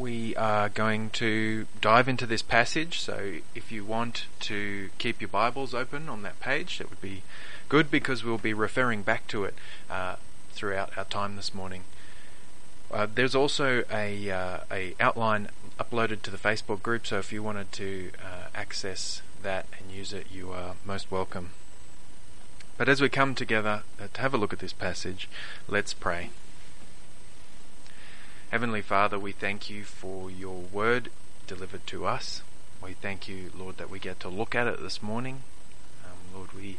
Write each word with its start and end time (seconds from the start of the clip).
we 0.00 0.34
are 0.36 0.70
going 0.70 1.10
to 1.10 1.66
dive 1.82 2.08
into 2.08 2.26
this 2.26 2.40
passage. 2.40 3.00
So 3.00 3.34
if 3.54 3.70
you 3.70 3.84
want 3.84 4.24
to 4.40 4.88
keep 4.96 5.20
your 5.20 5.28
Bibles 5.28 5.74
open 5.74 6.08
on 6.08 6.22
that 6.22 6.40
page, 6.40 6.78
that 6.78 6.88
would 6.88 7.02
be 7.02 7.22
good 7.68 7.90
because 7.90 8.24
we'll 8.24 8.38
be 8.38 8.54
referring 8.54 9.02
back 9.02 9.26
to 9.28 9.44
it 9.44 9.54
uh, 9.90 10.16
throughout 10.52 10.96
our 10.96 11.04
time 11.04 11.36
this 11.36 11.54
morning. 11.54 11.84
Uh, 12.90 13.06
there's 13.14 13.34
also 13.34 13.84
a, 13.92 14.30
uh, 14.30 14.60
a 14.72 14.94
outline 14.98 15.48
uploaded 15.78 16.22
to 16.22 16.30
the 16.30 16.38
Facebook 16.38 16.82
group, 16.82 17.06
so 17.06 17.18
if 17.18 17.30
you 17.30 17.42
wanted 17.42 17.70
to 17.72 18.10
uh, 18.24 18.48
access 18.54 19.20
that 19.42 19.66
and 19.78 19.92
use 19.92 20.12
it, 20.12 20.26
you 20.32 20.50
are 20.50 20.76
most 20.84 21.10
welcome. 21.10 21.50
But 22.78 22.88
as 22.88 23.02
we 23.02 23.10
come 23.10 23.34
together 23.34 23.82
uh, 24.00 24.08
to 24.14 24.20
have 24.22 24.32
a 24.32 24.38
look 24.38 24.54
at 24.54 24.58
this 24.58 24.72
passage, 24.72 25.28
let's 25.68 25.92
pray. 25.92 26.30
Heavenly 28.50 28.82
Father, 28.82 29.16
we 29.16 29.30
thank 29.30 29.70
you 29.70 29.84
for 29.84 30.28
your 30.28 30.56
word 30.56 31.10
delivered 31.46 31.86
to 31.86 32.04
us. 32.04 32.42
We 32.82 32.94
thank 32.94 33.28
you, 33.28 33.52
Lord, 33.56 33.76
that 33.76 33.88
we 33.88 34.00
get 34.00 34.18
to 34.20 34.28
look 34.28 34.56
at 34.56 34.66
it 34.66 34.82
this 34.82 35.00
morning. 35.00 35.44
Um, 36.04 36.34
Lord, 36.34 36.52
we 36.52 36.78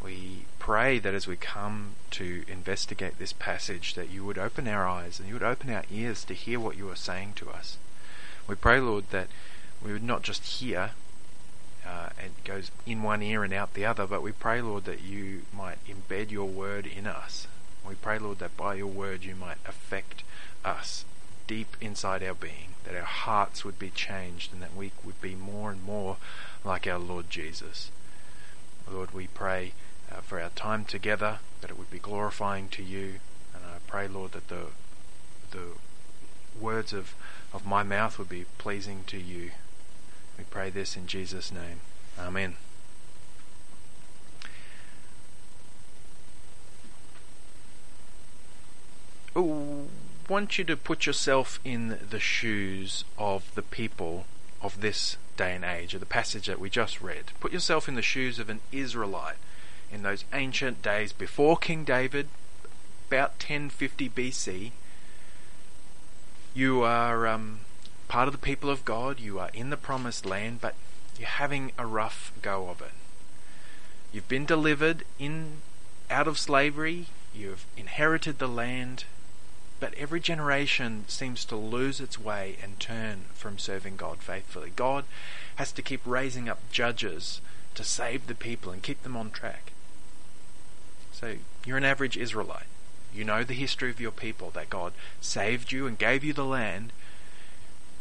we 0.00 0.44
pray 0.60 1.00
that 1.00 1.14
as 1.14 1.26
we 1.26 1.34
come 1.34 1.96
to 2.12 2.44
investigate 2.46 3.18
this 3.18 3.32
passage, 3.32 3.94
that 3.94 4.10
you 4.10 4.24
would 4.24 4.38
open 4.38 4.68
our 4.68 4.86
eyes 4.86 5.18
and 5.18 5.26
you 5.26 5.34
would 5.34 5.42
open 5.42 5.70
our 5.70 5.82
ears 5.90 6.22
to 6.22 6.34
hear 6.34 6.60
what 6.60 6.76
you 6.76 6.88
are 6.88 6.94
saying 6.94 7.32
to 7.38 7.50
us. 7.50 7.78
We 8.46 8.54
pray, 8.54 8.78
Lord, 8.78 9.10
that 9.10 9.26
we 9.84 9.92
would 9.92 10.04
not 10.04 10.22
just 10.22 10.44
hear, 10.44 10.92
uh, 11.84 12.10
it 12.24 12.44
goes 12.44 12.70
in 12.86 13.02
one 13.02 13.24
ear 13.24 13.42
and 13.42 13.52
out 13.52 13.74
the 13.74 13.84
other, 13.86 14.06
but 14.06 14.22
we 14.22 14.30
pray, 14.30 14.62
Lord, 14.62 14.84
that 14.84 15.00
you 15.00 15.42
might 15.52 15.78
embed 15.84 16.30
your 16.30 16.48
word 16.48 16.86
in 16.86 17.08
us. 17.08 17.48
We 17.84 17.96
pray, 17.96 18.20
Lord, 18.20 18.38
that 18.38 18.56
by 18.56 18.74
your 18.74 18.86
word 18.86 19.24
you 19.24 19.34
might 19.34 19.58
affect 19.66 20.22
us 20.68 21.04
deep 21.46 21.76
inside 21.80 22.22
our 22.22 22.34
being, 22.34 22.74
that 22.84 22.94
our 22.94 23.02
hearts 23.02 23.64
would 23.64 23.78
be 23.78 23.90
changed 23.90 24.52
and 24.52 24.62
that 24.62 24.76
we 24.76 24.92
would 25.04 25.20
be 25.20 25.34
more 25.34 25.70
and 25.70 25.82
more 25.82 26.18
like 26.64 26.86
our 26.86 26.98
Lord 26.98 27.30
Jesus. 27.30 27.90
Lord, 28.90 29.12
we 29.12 29.26
pray 29.26 29.72
uh, 30.10 30.20
for 30.20 30.40
our 30.40 30.50
time 30.50 30.84
together, 30.84 31.38
that 31.60 31.70
it 31.70 31.78
would 31.78 31.90
be 31.90 31.98
glorifying 31.98 32.68
to 32.70 32.82
you, 32.82 33.20
and 33.54 33.64
I 33.64 33.78
pray, 33.86 34.08
Lord, 34.08 34.32
that 34.32 34.48
the 34.48 34.66
the 35.50 35.72
words 36.60 36.92
of, 36.92 37.14
of 37.52 37.64
my 37.66 37.82
mouth 37.82 38.18
would 38.18 38.28
be 38.28 38.44
pleasing 38.58 39.04
to 39.06 39.16
you. 39.16 39.52
We 40.36 40.44
pray 40.44 40.70
this 40.70 40.96
in 40.96 41.06
Jesus' 41.06 41.50
name. 41.52 41.80
Amen. 42.18 42.56
Oh, 49.34 49.86
want 50.28 50.58
you 50.58 50.64
to 50.64 50.76
put 50.76 51.06
yourself 51.06 51.58
in 51.64 51.98
the 52.10 52.20
shoes 52.20 53.04
of 53.16 53.54
the 53.54 53.62
people 53.62 54.26
of 54.60 54.80
this 54.80 55.16
day 55.36 55.54
and 55.54 55.64
age, 55.64 55.94
of 55.94 56.00
the 56.00 56.06
passage 56.06 56.46
that 56.46 56.60
we 56.60 56.68
just 56.68 57.00
read. 57.00 57.32
Put 57.40 57.52
yourself 57.52 57.88
in 57.88 57.94
the 57.94 58.02
shoes 58.02 58.38
of 58.38 58.50
an 58.50 58.60
Israelite 58.70 59.36
in 59.90 60.02
those 60.02 60.24
ancient 60.32 60.82
days 60.82 61.12
before 61.12 61.56
King 61.56 61.84
David, 61.84 62.28
about 63.08 63.30
1050 63.30 64.10
BC. 64.10 64.72
You 66.54 66.82
are 66.82 67.26
um, 67.26 67.60
part 68.08 68.28
of 68.28 68.32
the 68.32 68.38
people 68.38 68.68
of 68.68 68.84
God, 68.84 69.20
you 69.20 69.38
are 69.38 69.50
in 69.54 69.70
the 69.70 69.76
promised 69.76 70.26
land, 70.26 70.60
but 70.60 70.74
you're 71.18 71.28
having 71.28 71.72
a 71.78 71.86
rough 71.86 72.32
go 72.42 72.68
of 72.68 72.82
it. 72.82 72.92
You've 74.12 74.28
been 74.28 74.46
delivered 74.46 75.04
in 75.18 75.62
out 76.10 76.28
of 76.28 76.38
slavery, 76.38 77.06
you've 77.34 77.66
inherited 77.76 78.38
the 78.38 78.48
land, 78.48 79.04
but 79.80 79.94
every 79.94 80.20
generation 80.20 81.04
seems 81.08 81.44
to 81.44 81.56
lose 81.56 82.00
its 82.00 82.18
way 82.18 82.56
and 82.62 82.80
turn 82.80 83.26
from 83.34 83.58
serving 83.58 83.96
God 83.96 84.18
faithfully. 84.18 84.72
God 84.74 85.04
has 85.56 85.72
to 85.72 85.82
keep 85.82 86.00
raising 86.04 86.48
up 86.48 86.58
judges 86.70 87.40
to 87.74 87.84
save 87.84 88.26
the 88.26 88.34
people 88.34 88.72
and 88.72 88.82
keep 88.82 89.02
them 89.02 89.16
on 89.16 89.30
track. 89.30 89.72
So 91.12 91.36
you're 91.64 91.76
an 91.76 91.84
average 91.84 92.16
Israelite. 92.16 92.66
You 93.14 93.24
know 93.24 93.42
the 93.42 93.54
history 93.54 93.90
of 93.90 94.00
your 94.00 94.10
people, 94.12 94.50
that 94.50 94.70
God 94.70 94.92
saved 95.20 95.72
you 95.72 95.86
and 95.86 95.98
gave 95.98 96.22
you 96.22 96.32
the 96.32 96.44
land, 96.44 96.92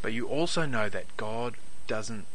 but 0.01 0.13
you 0.13 0.27
also 0.27 0.65
know 0.65 0.89
that 0.89 1.15
God 1.15 1.55
doesn't 1.87 2.25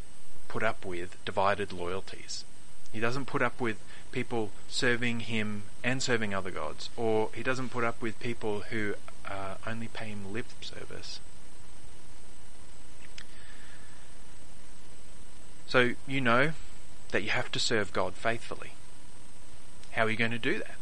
put 0.48 0.62
up 0.62 0.84
with 0.84 1.22
divided 1.24 1.72
loyalties. 1.72 2.44
He 2.92 3.00
doesn't 3.00 3.26
put 3.26 3.42
up 3.42 3.60
with 3.60 3.76
people 4.12 4.50
serving 4.68 5.20
him 5.20 5.64
and 5.82 6.02
serving 6.02 6.34
other 6.34 6.50
gods, 6.50 6.90
or 6.96 7.30
he 7.34 7.42
doesn't 7.42 7.70
put 7.70 7.84
up 7.84 8.00
with 8.00 8.20
people 8.20 8.60
who 8.70 8.94
uh, 9.26 9.54
only 9.66 9.88
pay 9.88 10.06
him 10.06 10.32
lip 10.32 10.46
service. 10.60 11.20
So 15.66 15.94
you 16.06 16.20
know 16.20 16.52
that 17.12 17.22
you 17.22 17.30
have 17.30 17.50
to 17.52 17.58
serve 17.58 17.92
God 17.92 18.14
faithfully. 18.14 18.72
How 19.92 20.04
are 20.04 20.10
you 20.10 20.16
going 20.16 20.30
to 20.30 20.38
do 20.38 20.58
that? 20.58 20.76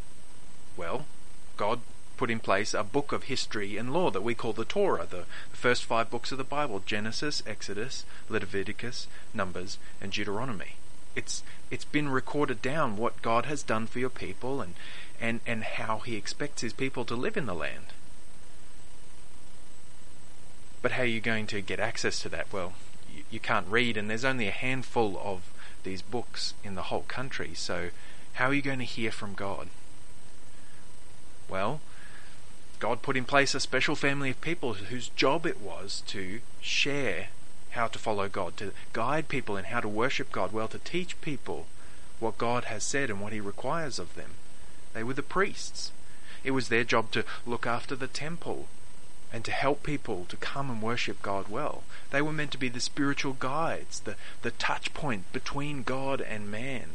Well, 0.77 1.07
God 1.57 1.81
put 2.17 2.31
in 2.31 2.41
place 2.41 2.75
a 2.75 2.83
book 2.83 3.13
of 3.13 3.25
history 3.25 3.77
and 3.77 3.93
law 3.93 4.11
that 4.11 4.23
we 4.23 4.35
call 4.35 4.53
the 4.53 4.65
Torah, 4.65 5.07
the 5.09 5.25
first 5.53 5.85
five 5.85 6.11
books 6.11 6.33
of 6.33 6.39
the 6.39 6.45
Bible 6.45 6.83
Genesis, 6.85 7.43
Exodus, 7.47 8.05
Leviticus, 8.29 9.07
Numbers, 9.33 9.79
and 10.01 10.13
Deuteronomy. 10.13 10.75
It's 11.15 11.43
it's 11.71 11.85
been 11.85 12.09
recorded 12.09 12.63
down 12.63 12.97
what 12.97 13.23
God 13.23 13.47
has 13.47 13.63
done 13.63 13.87
for 13.87 13.99
your 13.99 14.11
people 14.11 14.61
and, 14.61 14.75
and, 15.21 15.41
and 15.47 15.63
how 15.63 15.99
he 15.99 16.17
expects 16.17 16.63
his 16.63 16.73
people 16.73 17.05
to 17.05 17.15
live 17.15 17.37
in 17.37 17.47
the 17.47 17.55
land. 17.55 17.87
But 20.83 20.93
how 20.93 21.03
are 21.03 21.07
you 21.07 21.21
going 21.21 21.47
to 21.49 21.61
get 21.61 21.79
access 21.79 22.21
to 22.23 22.29
that? 22.31 22.53
Well, 22.53 22.73
you, 23.15 23.23
you 23.31 23.41
can't 23.41 23.69
read, 23.69 23.97
and 23.97 24.11
there's 24.11 24.25
only 24.25 24.49
a 24.49 24.53
handful 24.53 25.21
of 25.23 25.53
these 25.85 26.03
books 26.03 26.55
in 26.65 26.75
the 26.75 26.85
whole 26.85 27.03
country, 27.03 27.53
so 27.55 27.91
how 28.35 28.47
are 28.47 28.55
you 28.55 28.63
going 28.63 28.79
to 28.79 28.85
hear 28.85 29.13
from 29.13 29.35
God? 29.35 29.69
Well, 31.49 31.81
God 32.79 33.03
put 33.03 33.17
in 33.17 33.25
place 33.25 33.55
a 33.55 33.61
special 33.61 33.95
family 33.95 34.31
of 34.31 34.41
people 34.41 34.75
whose 34.75 35.11
job 35.11 35.47
it 35.47 35.61
was 35.61 36.03
to 36.09 36.41
share 36.61 37.29
how 37.71 37.87
to 37.89 37.99
follow 37.99 38.29
God, 38.29 38.57
to 38.59 38.73
guide 38.93 39.29
people 39.29 39.57
in 39.57 39.65
how 39.65 39.81
to 39.81 39.89
worship 39.89 40.33
God 40.33 40.53
well, 40.53 40.69
to 40.69 40.79
teach 40.79 41.21
people 41.21 41.67
what 42.19 42.39
God 42.39 42.65
has 42.65 42.85
said 42.85 43.11
and 43.11 43.21
what 43.21 43.33
He 43.33 43.41
requires 43.41 43.99
of 43.99 44.15
them. 44.15 44.33
They 44.93 45.03
were 45.03 45.15
the 45.15 45.23
priests. 45.23 45.93
It 46.43 46.51
was 46.53 46.69
their 46.69 46.85
job 46.85 47.11
to 47.13 47.25
look 47.47 47.67
after 47.67 47.95
the 47.95 48.07
temple 48.07 48.69
and 49.33 49.45
to 49.45 49.53
help 49.53 49.83
people 49.83 50.27
to 50.29 50.37
come 50.37 50.71
and 50.71 50.83
worship 50.83 51.23
God 51.23 51.49
well. 51.49 51.85
They 52.11 52.23
were 52.23 52.33
meant 52.33 52.51
to 52.53 52.59
be 52.59 52.69
the 52.69 52.81
spiritual 52.81 53.35
guides, 53.35 54.01
the, 54.01 54.17
the 54.43 54.51
touch 54.51 54.93
point 54.93 55.33
between 55.33 55.83
God 55.83 56.21
and 56.21 56.51
man. 56.51 56.91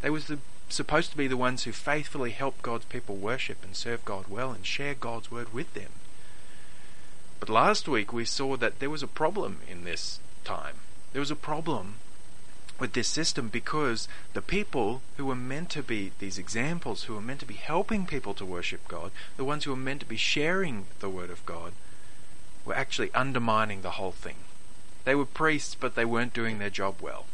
They 0.00 0.10
was 0.10 0.26
the, 0.26 0.38
supposed 0.68 1.10
to 1.10 1.16
be 1.16 1.26
the 1.26 1.36
ones 1.36 1.64
who 1.64 1.72
faithfully 1.72 2.30
help 2.30 2.62
God's 2.62 2.86
people 2.86 3.16
worship 3.16 3.62
and 3.62 3.76
serve 3.76 4.04
God 4.04 4.28
well 4.28 4.52
and 4.52 4.64
share 4.64 4.94
God's 4.94 5.30
word 5.30 5.52
with 5.52 5.74
them. 5.74 5.90
But 7.40 7.48
last 7.48 7.88
week 7.88 8.12
we 8.12 8.24
saw 8.24 8.56
that 8.56 8.78
there 8.78 8.90
was 8.90 9.02
a 9.02 9.08
problem 9.08 9.58
in 9.70 9.84
this 9.84 10.20
time. 10.44 10.76
There 11.12 11.20
was 11.20 11.30
a 11.30 11.36
problem 11.36 11.96
with 12.78 12.92
this 12.92 13.08
system 13.08 13.48
because 13.48 14.08
the 14.34 14.42
people 14.42 15.02
who 15.16 15.26
were 15.26 15.34
meant 15.34 15.70
to 15.70 15.82
be 15.82 16.12
these 16.18 16.38
examples, 16.38 17.04
who 17.04 17.14
were 17.14 17.20
meant 17.20 17.40
to 17.40 17.46
be 17.46 17.54
helping 17.54 18.06
people 18.06 18.34
to 18.34 18.44
worship 18.44 18.86
God, 18.86 19.10
the 19.36 19.44
ones 19.44 19.64
who 19.64 19.70
were 19.70 19.76
meant 19.76 20.00
to 20.00 20.06
be 20.06 20.16
sharing 20.16 20.86
the 21.00 21.10
Word 21.10 21.30
of 21.30 21.44
God, 21.44 21.72
were 22.64 22.74
actually 22.74 23.12
undermining 23.14 23.82
the 23.82 23.92
whole 23.92 24.12
thing. 24.12 24.36
They 25.04 25.14
were 25.14 25.26
priests, 25.26 25.74
but 25.74 25.94
they 25.94 26.04
weren't 26.04 26.34
doing 26.34 26.58
their 26.58 26.70
job 26.70 26.96
well. 27.00 27.26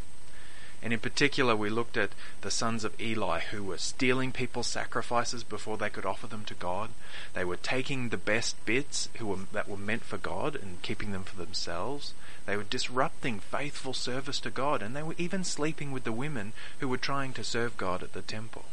And 0.84 0.92
in 0.92 1.00
particular, 1.00 1.56
we 1.56 1.70
looked 1.70 1.96
at 1.96 2.10
the 2.42 2.50
sons 2.50 2.84
of 2.84 3.00
Eli 3.00 3.40
who 3.40 3.64
were 3.64 3.78
stealing 3.78 4.32
people's 4.32 4.66
sacrifices 4.66 5.42
before 5.42 5.78
they 5.78 5.88
could 5.88 6.04
offer 6.04 6.26
them 6.26 6.44
to 6.44 6.52
God. 6.52 6.90
They 7.32 7.42
were 7.42 7.56
taking 7.56 8.10
the 8.10 8.18
best 8.18 8.62
bits 8.66 9.08
who 9.16 9.26
were, 9.26 9.38
that 9.52 9.66
were 9.66 9.78
meant 9.78 10.04
for 10.04 10.18
God 10.18 10.54
and 10.54 10.82
keeping 10.82 11.12
them 11.12 11.24
for 11.24 11.36
themselves. 11.36 12.12
They 12.44 12.58
were 12.58 12.64
disrupting 12.64 13.40
faithful 13.40 13.94
service 13.94 14.38
to 14.40 14.50
God, 14.50 14.82
and 14.82 14.94
they 14.94 15.02
were 15.02 15.14
even 15.16 15.42
sleeping 15.42 15.90
with 15.90 16.04
the 16.04 16.12
women 16.12 16.52
who 16.80 16.88
were 16.88 16.98
trying 16.98 17.32
to 17.32 17.44
serve 17.44 17.78
God 17.78 18.02
at 18.02 18.12
the 18.12 18.20
temple. 18.20 18.66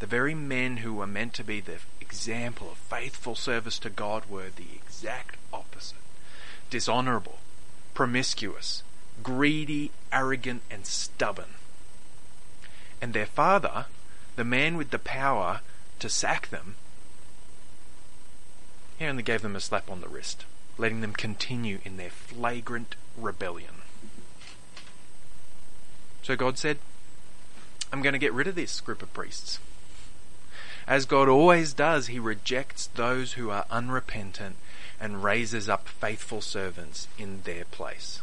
The 0.00 0.06
very 0.06 0.34
men 0.34 0.78
who 0.78 0.92
were 0.92 1.06
meant 1.06 1.32
to 1.34 1.44
be 1.44 1.62
the 1.62 1.78
example 1.98 2.70
of 2.70 2.76
faithful 2.76 3.34
service 3.34 3.78
to 3.78 3.90
God 3.90 4.26
were 4.28 4.50
the 4.54 4.74
exact 4.74 5.36
opposite 5.50 5.96
dishonorable, 6.68 7.38
promiscuous, 7.94 8.82
greedy, 9.22 9.90
arrogant, 10.12 10.62
and 10.70 10.86
stubborn. 10.86 11.54
And 13.00 13.12
their 13.12 13.26
father, 13.26 13.86
the 14.36 14.44
man 14.44 14.76
with 14.76 14.90
the 14.90 14.98
power 14.98 15.60
to 15.98 16.08
sack 16.08 16.48
them, 16.48 16.76
he 18.98 19.06
only 19.06 19.22
gave 19.22 19.42
them 19.42 19.54
a 19.54 19.60
slap 19.60 19.90
on 19.90 20.00
the 20.00 20.08
wrist, 20.08 20.44
letting 20.76 21.00
them 21.00 21.12
continue 21.12 21.78
in 21.84 21.96
their 21.96 22.10
flagrant 22.10 22.96
rebellion. 23.16 23.82
So 26.22 26.36
God 26.36 26.58
said, 26.58 26.78
I'm 27.92 28.02
going 28.02 28.12
to 28.12 28.18
get 28.18 28.32
rid 28.32 28.48
of 28.48 28.54
this 28.54 28.80
group 28.80 29.02
of 29.02 29.14
priests. 29.14 29.60
As 30.86 31.06
God 31.06 31.28
always 31.28 31.72
does, 31.72 32.08
He 32.08 32.18
rejects 32.18 32.88
those 32.88 33.34
who 33.34 33.50
are 33.50 33.66
unrepentant 33.70 34.56
and 35.00 35.22
raises 35.22 35.68
up 35.68 35.88
faithful 35.88 36.40
servants 36.40 37.08
in 37.18 37.42
their 37.42 37.64
place. 37.66 38.20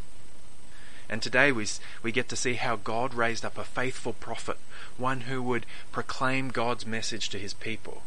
And 1.10 1.22
today 1.22 1.52
we, 1.52 1.68
we 2.02 2.12
get 2.12 2.30
to 2.30 2.36
see 2.36 2.56
how 2.56 2.78
God 2.78 3.14
raised 3.14 3.46
up 3.46 3.58
a 3.58 3.64
faithful 3.64 4.14
prophet, 4.14 4.58
one 4.98 5.22
who 5.22 5.42
would 5.44 5.66
proclaim 5.92 6.50
God's 6.50 6.86
message 6.86 7.30
to 7.30 7.40
his 7.40 7.54
people. 7.54 8.02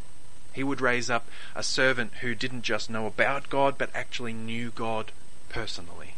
He 0.52 0.64
would 0.64 0.80
raise 0.80 1.08
up 1.08 1.26
a 1.54 1.62
servant 1.62 2.14
who 2.20 2.34
didn't 2.34 2.62
just 2.62 2.90
know 2.90 3.06
about 3.06 3.48
God, 3.48 3.78
but 3.78 3.90
actually 3.94 4.32
knew 4.32 4.70
God 4.70 5.12
personally. 5.48 6.14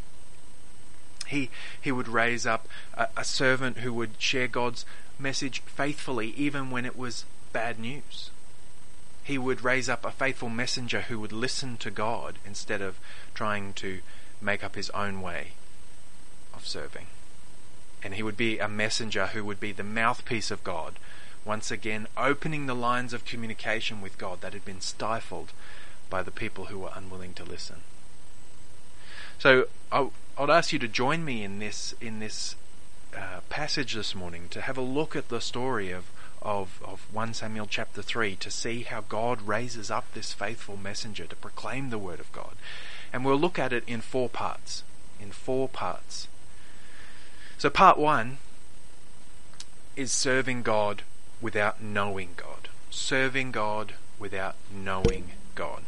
He, 1.26 1.50
he 1.80 1.92
would 1.92 2.08
raise 2.08 2.46
up 2.46 2.66
a, 2.94 3.08
a 3.16 3.24
servant 3.24 3.78
who 3.78 3.92
would 3.92 4.12
share 4.18 4.48
God's 4.48 4.86
message 5.18 5.60
faithfully, 5.66 6.32
even 6.36 6.70
when 6.70 6.86
it 6.86 6.96
was 6.96 7.26
bad 7.52 7.78
news. 7.78 8.30
He 9.22 9.36
would 9.36 9.62
raise 9.62 9.88
up 9.88 10.04
a 10.04 10.10
faithful 10.10 10.48
messenger 10.48 11.02
who 11.02 11.20
would 11.20 11.32
listen 11.32 11.76
to 11.76 11.90
God 11.90 12.36
instead 12.46 12.80
of 12.80 12.98
trying 13.34 13.74
to 13.74 14.00
make 14.40 14.64
up 14.64 14.74
his 14.74 14.90
own 14.90 15.20
way 15.20 15.52
serving. 16.66 17.06
And 18.02 18.14
he 18.14 18.22
would 18.22 18.36
be 18.36 18.58
a 18.58 18.68
messenger 18.68 19.28
who 19.28 19.44
would 19.44 19.60
be 19.60 19.72
the 19.72 19.84
mouthpiece 19.84 20.50
of 20.50 20.64
God, 20.64 20.94
once 21.44 21.70
again 21.70 22.06
opening 22.16 22.66
the 22.66 22.74
lines 22.74 23.12
of 23.12 23.24
communication 23.24 24.00
with 24.00 24.18
God 24.18 24.40
that 24.40 24.52
had 24.52 24.64
been 24.64 24.80
stifled 24.80 25.52
by 26.08 26.22
the 26.22 26.30
people 26.30 26.66
who 26.66 26.78
were 26.78 26.92
unwilling 26.94 27.34
to 27.34 27.44
listen. 27.44 27.82
So 29.38 29.68
I 29.90 30.08
would 30.38 30.50
ask 30.50 30.72
you 30.72 30.78
to 30.80 30.88
join 30.88 31.24
me 31.24 31.42
in 31.42 31.60
this 31.60 31.94
in 32.00 32.20
this 32.20 32.56
uh, 33.16 33.40
passage 33.48 33.94
this 33.94 34.14
morning 34.14 34.48
to 34.50 34.60
have 34.60 34.76
a 34.76 34.82
look 34.82 35.16
at 35.16 35.28
the 35.28 35.40
story 35.40 35.90
of, 35.90 36.10
of, 36.42 36.80
of 36.84 37.06
1 37.12 37.34
Samuel 37.34 37.66
chapter 37.66 38.02
3 38.02 38.36
to 38.36 38.50
see 38.50 38.82
how 38.82 39.00
God 39.00 39.42
raises 39.42 39.90
up 39.90 40.04
this 40.12 40.32
faithful 40.32 40.76
messenger 40.76 41.26
to 41.26 41.36
proclaim 41.36 41.90
the 41.90 41.98
word 41.98 42.20
of 42.20 42.30
God. 42.32 42.54
And 43.12 43.24
we'll 43.24 43.38
look 43.38 43.58
at 43.58 43.72
it 43.72 43.82
in 43.86 44.00
four 44.00 44.28
parts. 44.28 44.84
In 45.20 45.32
four 45.32 45.68
parts. 45.68 46.28
So, 47.60 47.68
part 47.68 47.98
one 47.98 48.38
is 49.94 50.10
serving 50.10 50.62
God 50.62 51.02
without 51.42 51.82
knowing 51.82 52.30
God. 52.34 52.70
Serving 52.88 53.52
God 53.52 53.92
without 54.18 54.54
knowing 54.74 55.32
God. 55.54 55.82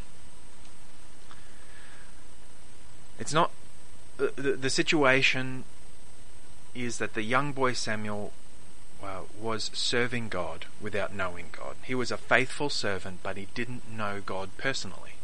It's 3.18 3.32
not. 3.32 3.52
The, 4.18 4.34
the, 4.36 4.52
the 4.52 4.68
situation 4.68 5.64
is 6.74 6.98
that 6.98 7.14
the 7.14 7.22
young 7.22 7.52
boy 7.54 7.72
Samuel 7.72 8.34
uh, 9.02 9.20
was 9.40 9.70
serving 9.72 10.28
God 10.28 10.66
without 10.78 11.14
knowing 11.14 11.46
God. 11.52 11.76
He 11.84 11.94
was 11.94 12.10
a 12.10 12.18
faithful 12.18 12.68
servant, 12.68 13.20
but 13.22 13.38
he 13.38 13.48
didn't 13.54 13.90
know 13.90 14.20
God 14.20 14.50
personally. 14.58 15.14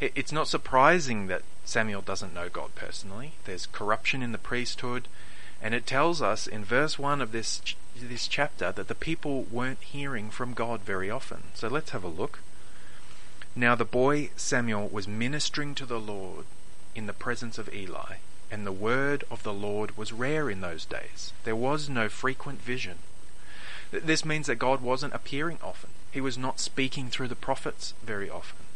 It, 0.00 0.10
it's 0.16 0.32
not 0.32 0.48
surprising 0.48 1.28
that 1.28 1.42
Samuel 1.64 2.02
doesn't 2.02 2.34
know 2.34 2.48
God 2.48 2.74
personally. 2.74 3.34
There's 3.44 3.66
corruption 3.66 4.24
in 4.24 4.32
the 4.32 4.38
priesthood. 4.38 5.06
And 5.66 5.74
it 5.74 5.84
tells 5.84 6.22
us 6.22 6.46
in 6.46 6.64
verse 6.64 6.96
1 6.96 7.20
of 7.20 7.32
this, 7.32 7.60
this 8.00 8.28
chapter 8.28 8.70
that 8.70 8.86
the 8.86 8.94
people 8.94 9.46
weren't 9.50 9.82
hearing 9.82 10.30
from 10.30 10.54
God 10.54 10.82
very 10.82 11.10
often. 11.10 11.42
So 11.54 11.66
let's 11.66 11.90
have 11.90 12.04
a 12.04 12.06
look. 12.06 12.38
Now 13.56 13.74
the 13.74 13.84
boy 13.84 14.30
Samuel 14.36 14.86
was 14.86 15.08
ministering 15.08 15.74
to 15.74 15.84
the 15.84 15.98
Lord 15.98 16.44
in 16.94 17.08
the 17.08 17.12
presence 17.12 17.58
of 17.58 17.68
Eli, 17.74 18.18
and 18.48 18.64
the 18.64 18.70
word 18.70 19.24
of 19.28 19.42
the 19.42 19.52
Lord 19.52 19.96
was 19.96 20.12
rare 20.12 20.48
in 20.48 20.60
those 20.60 20.84
days. 20.84 21.32
There 21.42 21.56
was 21.56 21.88
no 21.88 22.08
frequent 22.08 22.62
vision. 22.62 22.98
This 23.90 24.24
means 24.24 24.46
that 24.46 24.60
God 24.60 24.80
wasn't 24.80 25.14
appearing 25.14 25.58
often. 25.64 25.90
He 26.12 26.20
was 26.20 26.38
not 26.38 26.60
speaking 26.60 27.10
through 27.10 27.26
the 27.26 27.34
prophets 27.34 27.92
very 28.04 28.30
often. 28.30 28.66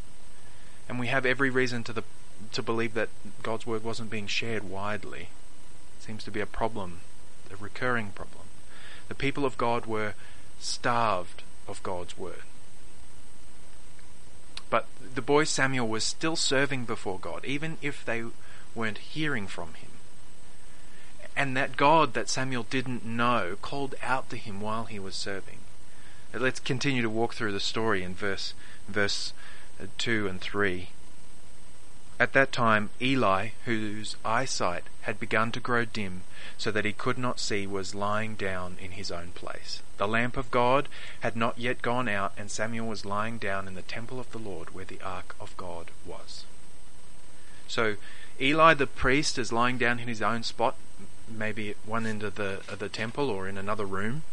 And 0.89 0.99
we 0.99 1.07
have 1.07 1.25
every 1.25 1.51
reason 1.51 1.85
to 1.85 1.93
the 1.93 2.03
to 2.51 2.65
believe 2.65 2.95
that 2.95 3.11
God's 3.45 3.65
word 3.65 3.85
wasn't 3.85 4.11
being 4.11 4.27
shared 4.27 4.69
widely 4.69 5.29
seems 6.03 6.25
to 6.25 6.31
be 6.31 6.41
a 6.41 6.47
problem, 6.47 7.01
a 7.53 7.57
recurring 7.57 8.11
problem. 8.11 8.45
The 9.09 9.15
people 9.15 9.45
of 9.45 9.59
God 9.59 9.87
were 9.87 10.15
starved 10.59 11.43
of 11.67 11.83
God's 11.83 12.17
word. 12.17 12.43
But 14.71 14.87
the 15.15 15.23
boy 15.23 15.45
Samuel 15.45 15.89
was 15.89 16.05
still 16.05 16.37
serving 16.37 16.85
before 16.85 17.19
God, 17.19 17.45
even 17.45 17.77
if 17.83 18.05
they 18.05 18.25
weren't 18.75 18.99
hearing 18.99 19.49
from 19.49 19.75
him. 19.75 19.91
And 21.37 21.57
that 21.57 21.77
God 21.77 22.15
that 22.15 22.29
Samuel 22.29 22.67
didn't 22.69 23.05
know 23.05 23.57
called 23.61 23.95
out 24.03 24.31
to 24.31 24.37
him 24.37 24.61
while 24.61 24.85
he 24.85 24.99
was 24.99 25.15
serving. 25.15 25.59
Let's 26.33 26.61
continue 26.61 27.03
to 27.03 27.11
walk 27.11 27.35
through 27.35 27.53
the 27.53 27.61
story 27.61 28.05
in 28.05 28.15
verse 28.15 28.55
verse 28.89 29.33
uh, 29.81 29.87
2 29.99 30.29
and 30.29 30.41
3. 30.41 30.91
At 32.21 32.35
that 32.35 32.53
time, 32.53 32.91
Eli, 33.01 33.53
whose 33.65 34.15
eyesight 34.27 34.85
had 35.01 35.19
begun 35.19 35.53
to 35.53 35.59
grow 35.59 35.87
dim, 35.87 36.25
so 36.59 36.71
that 36.71 36.85
he 36.85 36.93
could 36.93 37.17
not 37.17 37.41
see, 37.41 37.67
was 37.67 37.95
lying 37.95 38.35
down 38.35 38.77
in 38.79 38.91
his 38.91 39.11
own 39.11 39.31
place. 39.31 39.81
The 39.97 40.07
lamp 40.07 40.37
of 40.37 40.51
God 40.51 40.87
had 41.21 41.35
not 41.35 41.59
yet 41.59 41.81
gone 41.81 42.09
out, 42.09 42.35
and 42.37 42.51
Samuel 42.51 42.89
was 42.89 43.07
lying 43.07 43.39
down 43.39 43.67
in 43.67 43.75
the 43.75 43.81
temple 43.81 44.21
of 44.21 44.31
the 44.33 44.39
Lord 44.39 44.75
where 44.75 44.85
the 44.85 45.01
ark 45.01 45.35
of 45.41 45.57
God 45.57 45.93
was. 46.05 46.45
So, 47.67 47.97
Eli 48.39 48.75
the 48.75 48.87
priest 48.87 49.39
is 49.39 49.51
lying 49.51 49.79
down 49.79 49.99
in 49.99 50.07
his 50.07 50.21
own 50.21 50.43
spot, 50.43 50.77
maybe 51.27 51.71
at 51.71 51.77
one 51.87 52.05
end 52.05 52.23
of 52.23 52.35
the, 52.35 52.61
of 52.69 52.81
the 52.81 52.91
temple 52.91 53.31
or 53.31 53.49
in 53.49 53.57
another 53.57 53.87
room. 53.87 54.25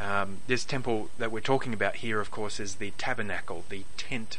Um, 0.00 0.38
this 0.46 0.64
temple 0.64 1.10
that 1.18 1.32
we're 1.32 1.40
talking 1.40 1.74
about 1.74 1.96
here, 1.96 2.20
of 2.20 2.30
course, 2.30 2.60
is 2.60 2.76
the 2.76 2.92
tabernacle, 2.92 3.64
the 3.68 3.84
tent 3.96 4.38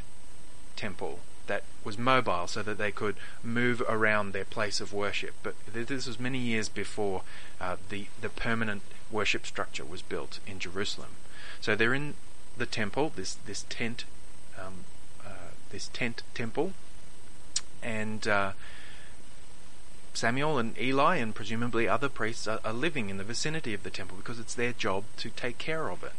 temple 0.77 1.19
that 1.47 1.63
was 1.83 1.97
mobile 1.97 2.47
so 2.47 2.61
that 2.63 2.77
they 2.77 2.91
could 2.91 3.15
move 3.43 3.81
around 3.87 4.31
their 4.31 4.45
place 4.45 4.79
of 4.79 4.93
worship. 4.93 5.33
But 5.43 5.55
this 5.71 6.07
was 6.07 6.19
many 6.19 6.39
years 6.39 6.69
before 6.69 7.23
uh, 7.59 7.77
the, 7.89 8.07
the 8.21 8.29
permanent 8.29 8.81
worship 9.11 9.45
structure 9.45 9.85
was 9.85 10.01
built 10.01 10.39
in 10.45 10.59
Jerusalem. 10.59 11.11
So 11.61 11.75
they're 11.75 11.93
in 11.93 12.15
the 12.57 12.65
temple, 12.65 13.11
this, 13.15 13.35
this 13.45 13.65
tent, 13.69 14.05
um, 14.59 14.85
uh, 15.25 15.51
this 15.69 15.89
tent 15.93 16.23
temple, 16.33 16.73
and 17.81 18.27
uh, 18.27 18.51
Samuel 20.13 20.57
and 20.57 20.77
Eli 20.79 21.17
and 21.17 21.33
presumably 21.33 21.87
other 21.87 22.09
priests 22.09 22.47
are, 22.47 22.59
are 22.65 22.73
living 22.73 23.09
in 23.09 23.17
the 23.17 23.23
vicinity 23.23 23.73
of 23.73 23.83
the 23.83 23.91
temple 23.91 24.17
because 24.17 24.39
it's 24.39 24.55
their 24.55 24.73
job 24.73 25.03
to 25.17 25.29
take 25.29 25.57
care 25.57 25.89
of 25.89 26.03
it. 26.03 26.13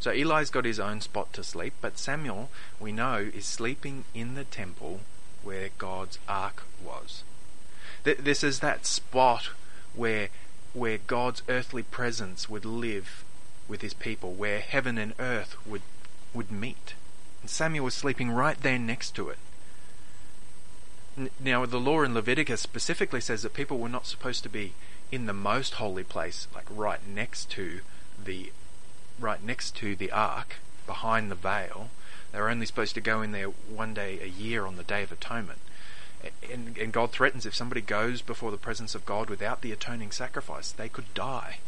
So 0.00 0.12
Eli's 0.12 0.50
got 0.50 0.64
his 0.64 0.78
own 0.78 1.00
spot 1.00 1.32
to 1.32 1.42
sleep, 1.42 1.74
but 1.80 1.98
Samuel, 1.98 2.50
we 2.78 2.92
know, 2.92 3.30
is 3.34 3.44
sleeping 3.44 4.04
in 4.14 4.34
the 4.34 4.44
temple 4.44 5.00
where 5.42 5.70
God's 5.78 6.18
ark 6.28 6.64
was. 6.84 7.24
This 8.04 8.44
is 8.44 8.60
that 8.60 8.86
spot 8.86 9.50
where 9.94 10.28
where 10.74 10.98
God's 10.98 11.42
earthly 11.48 11.82
presence 11.82 12.48
would 12.48 12.64
live 12.64 13.24
with 13.66 13.80
his 13.80 13.94
people, 13.94 14.34
where 14.34 14.60
heaven 14.60 14.98
and 14.98 15.14
earth 15.18 15.56
would 15.66 15.82
would 16.32 16.52
meet. 16.52 16.94
And 17.40 17.50
Samuel 17.50 17.86
was 17.86 17.94
sleeping 17.94 18.30
right 18.30 18.60
there 18.60 18.78
next 18.78 19.14
to 19.16 19.28
it. 19.28 19.38
Now, 21.40 21.66
the 21.66 21.80
law 21.80 22.02
in 22.02 22.14
Leviticus 22.14 22.60
specifically 22.60 23.20
says 23.20 23.42
that 23.42 23.54
people 23.54 23.78
were 23.78 23.88
not 23.88 24.06
supposed 24.06 24.44
to 24.44 24.48
be 24.48 24.74
in 25.10 25.26
the 25.26 25.32
most 25.32 25.74
holy 25.74 26.04
place, 26.04 26.46
like 26.54 26.66
right 26.70 27.00
next 27.06 27.50
to 27.50 27.80
the 28.22 28.52
right 29.18 29.42
next 29.42 29.76
to 29.76 29.96
the 29.96 30.10
ark, 30.10 30.56
behind 30.86 31.30
the 31.30 31.34
veil. 31.34 31.90
They 32.32 32.40
were 32.40 32.50
only 32.50 32.66
supposed 32.66 32.94
to 32.94 33.00
go 33.00 33.22
in 33.22 33.32
there 33.32 33.48
one 33.48 33.94
day 33.94 34.18
a 34.22 34.26
year 34.26 34.66
on 34.66 34.76
the 34.76 34.82
Day 34.82 35.02
of 35.02 35.12
Atonement. 35.12 35.60
And, 36.50 36.76
and 36.76 36.92
God 36.92 37.12
threatens 37.12 37.46
if 37.46 37.54
somebody 37.54 37.80
goes 37.80 38.22
before 38.22 38.50
the 38.50 38.56
presence 38.56 38.94
of 38.94 39.06
God 39.06 39.30
without 39.30 39.62
the 39.62 39.72
atoning 39.72 40.10
sacrifice, 40.10 40.70
they 40.72 40.88
could 40.88 41.12
die. 41.14 41.58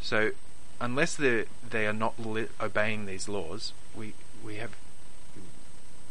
So, 0.00 0.30
unless 0.80 1.16
they 1.16 1.46
are 1.72 1.92
not 1.92 2.18
li- 2.18 2.46
obeying 2.60 3.06
these 3.06 3.28
laws, 3.28 3.72
we 3.96 4.14
we 4.44 4.56
have 4.56 4.76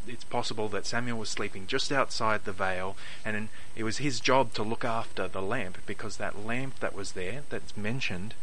it's 0.07 0.23
possible 0.23 0.69
that 0.69 0.85
Samuel 0.85 1.17
was 1.17 1.29
sleeping 1.29 1.67
just 1.67 1.91
outside 1.91 2.45
the 2.45 2.51
veil, 2.51 2.95
and 3.25 3.49
it 3.75 3.83
was 3.83 3.97
his 3.97 4.19
job 4.19 4.53
to 4.53 4.63
look 4.63 4.85
after 4.85 5.27
the 5.27 5.41
lamp 5.41 5.79
because 5.85 6.17
that 6.17 6.45
lamp 6.45 6.79
that 6.79 6.95
was 6.95 7.11
there, 7.13 7.43
that's 7.49 7.75
mentioned, 7.75 8.33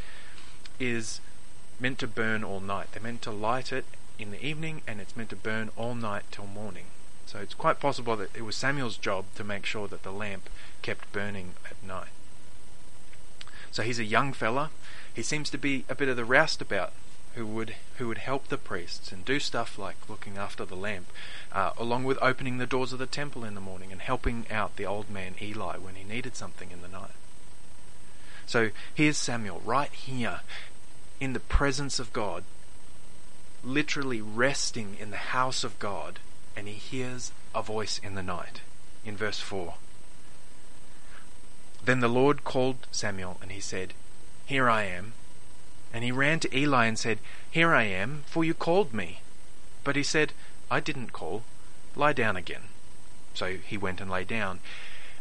is 0.78 1.20
meant 1.80 1.98
to 1.98 2.06
burn 2.06 2.44
all 2.44 2.60
night. 2.60 2.88
They're 2.92 3.02
meant 3.02 3.22
to 3.22 3.30
light 3.30 3.72
it 3.72 3.84
in 4.18 4.30
the 4.30 4.44
evening 4.44 4.82
and 4.86 5.00
it's 5.00 5.16
meant 5.16 5.30
to 5.30 5.36
burn 5.36 5.70
all 5.76 5.94
night 5.94 6.24
till 6.30 6.46
morning. 6.46 6.86
So 7.26 7.38
it's 7.38 7.54
quite 7.54 7.80
possible 7.80 8.16
that 8.16 8.34
it 8.36 8.42
was 8.42 8.56
Samuel's 8.56 8.96
job 8.96 9.24
to 9.36 9.44
make 9.44 9.66
sure 9.66 9.88
that 9.88 10.02
the 10.02 10.12
lamp 10.12 10.48
kept 10.82 11.12
burning 11.12 11.54
at 11.68 11.82
night. 11.86 12.10
So 13.72 13.82
he's 13.82 13.98
a 13.98 14.04
young 14.04 14.32
fella. 14.32 14.70
He 15.12 15.22
seems 15.22 15.50
to 15.50 15.58
be 15.58 15.84
a 15.88 15.94
bit 15.94 16.08
of 16.08 16.16
the 16.16 16.24
roustabout 16.24 16.92
who 17.34 17.44
would 17.44 17.74
who 17.96 18.06
would 18.06 18.18
help 18.18 18.46
the 18.46 18.56
priests 18.56 19.10
and 19.10 19.24
do 19.24 19.40
stuff 19.40 19.76
like 19.76 20.08
looking 20.08 20.38
after 20.38 20.64
the 20.64 20.76
lamp, 20.76 21.06
uh, 21.52 21.70
along 21.76 22.04
with 22.04 22.18
opening 22.22 22.58
the 22.58 22.66
doors 22.66 22.92
of 22.92 23.00
the 23.00 23.06
temple 23.06 23.44
in 23.44 23.56
the 23.56 23.60
morning 23.60 23.90
and 23.90 24.00
helping 24.00 24.46
out 24.50 24.76
the 24.76 24.86
old 24.86 25.10
man 25.10 25.34
Eli 25.42 25.76
when 25.76 25.96
he 25.96 26.04
needed 26.04 26.36
something 26.36 26.70
in 26.70 26.82
the 26.82 26.88
night. 26.88 27.16
So 28.46 28.70
here's 28.94 29.16
Samuel 29.16 29.60
right 29.64 29.92
here 29.92 30.40
in 31.20 31.32
the 31.32 31.40
presence 31.40 31.98
of 31.98 32.12
God, 32.12 32.44
literally 33.62 34.20
resting 34.20 34.96
in 34.98 35.10
the 35.10 35.16
house 35.16 35.64
of 35.64 35.78
God, 35.78 36.18
and 36.56 36.68
he 36.68 36.74
hears 36.74 37.32
a 37.54 37.62
voice 37.62 37.98
in 37.98 38.14
the 38.14 38.22
night. 38.22 38.60
In 39.04 39.16
verse 39.16 39.40
4. 39.40 39.74
Then 41.84 42.00
the 42.00 42.08
Lord 42.08 42.44
called 42.44 42.86
Samuel, 42.90 43.36
and 43.42 43.52
he 43.52 43.60
said, 43.60 43.92
Here 44.46 44.70
I 44.70 44.84
am. 44.84 45.12
And 45.92 46.02
he 46.02 46.10
ran 46.10 46.40
to 46.40 46.56
Eli 46.56 46.86
and 46.86 46.98
said, 46.98 47.18
Here 47.50 47.74
I 47.74 47.84
am, 47.84 48.24
for 48.26 48.44
you 48.44 48.54
called 48.54 48.94
me. 48.94 49.20
But 49.84 49.96
he 49.96 50.02
said, 50.02 50.32
I 50.70 50.80
didn't 50.80 51.12
call. 51.12 51.42
Lie 51.94 52.14
down 52.14 52.36
again. 52.36 52.62
So 53.34 53.58
he 53.58 53.76
went 53.76 54.00
and 54.00 54.10
lay 54.10 54.24
down. 54.24 54.60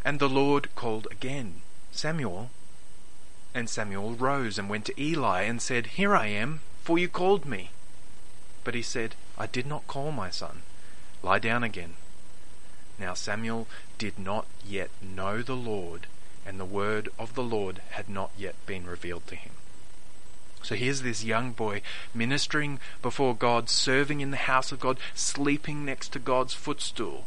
And 0.05 0.19
the 0.19 0.29
Lord 0.29 0.73
called 0.75 1.07
again, 1.12 1.62
Samuel. 1.91 2.50
And 3.55 3.69
Samuel 3.69 4.15
rose 4.15 4.57
and 4.57 4.69
went 4.69 4.86
to 4.86 5.01
Eli 5.01 5.43
and 5.43 5.62
said, 5.62 5.88
Here 5.88 6.15
I 6.15 6.27
am, 6.27 6.62
for 6.81 6.98
you 6.98 7.07
called 7.07 7.45
me. 7.45 7.69
But 8.63 8.75
he 8.75 8.81
said, 8.81 9.15
I 9.38 9.45
did 9.45 9.65
not 9.65 9.88
call 9.88 10.12
my 10.12 10.29
son. 10.29 10.63
Lie 11.22 11.39
down 11.39 11.63
again. 11.63 11.93
Now 13.00 13.13
Samuel 13.13 13.67
did 13.98 14.17
not 14.17 14.45
yet 14.65 14.89
know 15.01 15.41
the 15.41 15.55
Lord, 15.55 16.07
and 16.45 16.60
the 16.60 16.65
word 16.65 17.10
of 17.19 17.36
the 17.36 17.43
Lord 17.43 17.81
had 17.91 18.10
not 18.10 18.31
yet 18.38 18.55
been 18.65 18.86
revealed 18.86 19.27
to 19.27 19.36
him. 19.36 19.53
So 20.62 20.75
here's 20.75 21.01
this 21.01 21.24
young 21.24 21.51
boy 21.51 21.81
ministering 22.13 22.79
before 23.01 23.36
God, 23.36 23.69
serving 23.69 24.22
in 24.22 24.31
the 24.31 24.38
house 24.38 24.72
of 24.72 24.79
God, 24.79 24.98
sleeping 25.13 25.83
next 25.83 26.13
to 26.13 26.19
God's 26.19 26.53
footstool. 26.53 27.25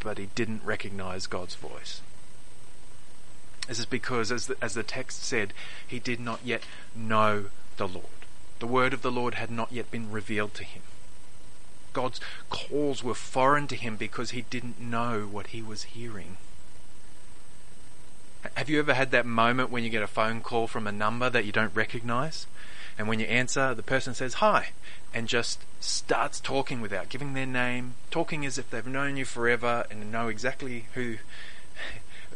But 0.00 0.18
he 0.18 0.28
didn't 0.34 0.64
recognize 0.64 1.26
God's 1.26 1.54
voice. 1.54 2.00
This 3.68 3.78
is 3.78 3.86
because, 3.86 4.30
as 4.30 4.46
the, 4.46 4.56
as 4.60 4.74
the 4.74 4.82
text 4.82 5.24
said, 5.24 5.52
he 5.86 5.98
did 5.98 6.20
not 6.20 6.40
yet 6.44 6.62
know 6.94 7.46
the 7.76 7.88
Lord. 7.88 8.06
The 8.58 8.66
word 8.66 8.92
of 8.92 9.02
the 9.02 9.12
Lord 9.12 9.34
had 9.34 9.50
not 9.50 9.72
yet 9.72 9.90
been 9.90 10.10
revealed 10.10 10.54
to 10.54 10.64
him. 10.64 10.82
God's 11.92 12.20
calls 12.50 13.02
were 13.02 13.14
foreign 13.14 13.66
to 13.68 13.76
him 13.76 13.96
because 13.96 14.30
he 14.30 14.42
didn't 14.42 14.80
know 14.80 15.28
what 15.30 15.48
he 15.48 15.62
was 15.62 15.84
hearing. 15.84 16.36
Have 18.56 18.68
you 18.68 18.78
ever 18.78 18.92
had 18.92 19.10
that 19.12 19.24
moment 19.24 19.70
when 19.70 19.84
you 19.84 19.90
get 19.90 20.02
a 20.02 20.06
phone 20.06 20.42
call 20.42 20.66
from 20.66 20.86
a 20.86 20.92
number 20.92 21.30
that 21.30 21.46
you 21.46 21.52
don't 21.52 21.74
recognize? 21.74 22.46
And 22.98 23.08
when 23.08 23.18
you 23.18 23.26
answer, 23.26 23.74
the 23.74 23.82
person 23.82 24.14
says 24.14 24.34
hi 24.34 24.70
and 25.12 25.26
just 25.26 25.64
starts 25.80 26.40
talking 26.40 26.80
without 26.80 27.08
giving 27.08 27.32
their 27.32 27.46
name, 27.46 27.94
talking 28.10 28.44
as 28.44 28.58
if 28.58 28.68
they've 28.70 28.86
known 28.86 29.16
you 29.16 29.24
forever 29.24 29.86
and 29.90 30.12
know 30.12 30.28
exactly 30.28 30.86
who 30.94 31.16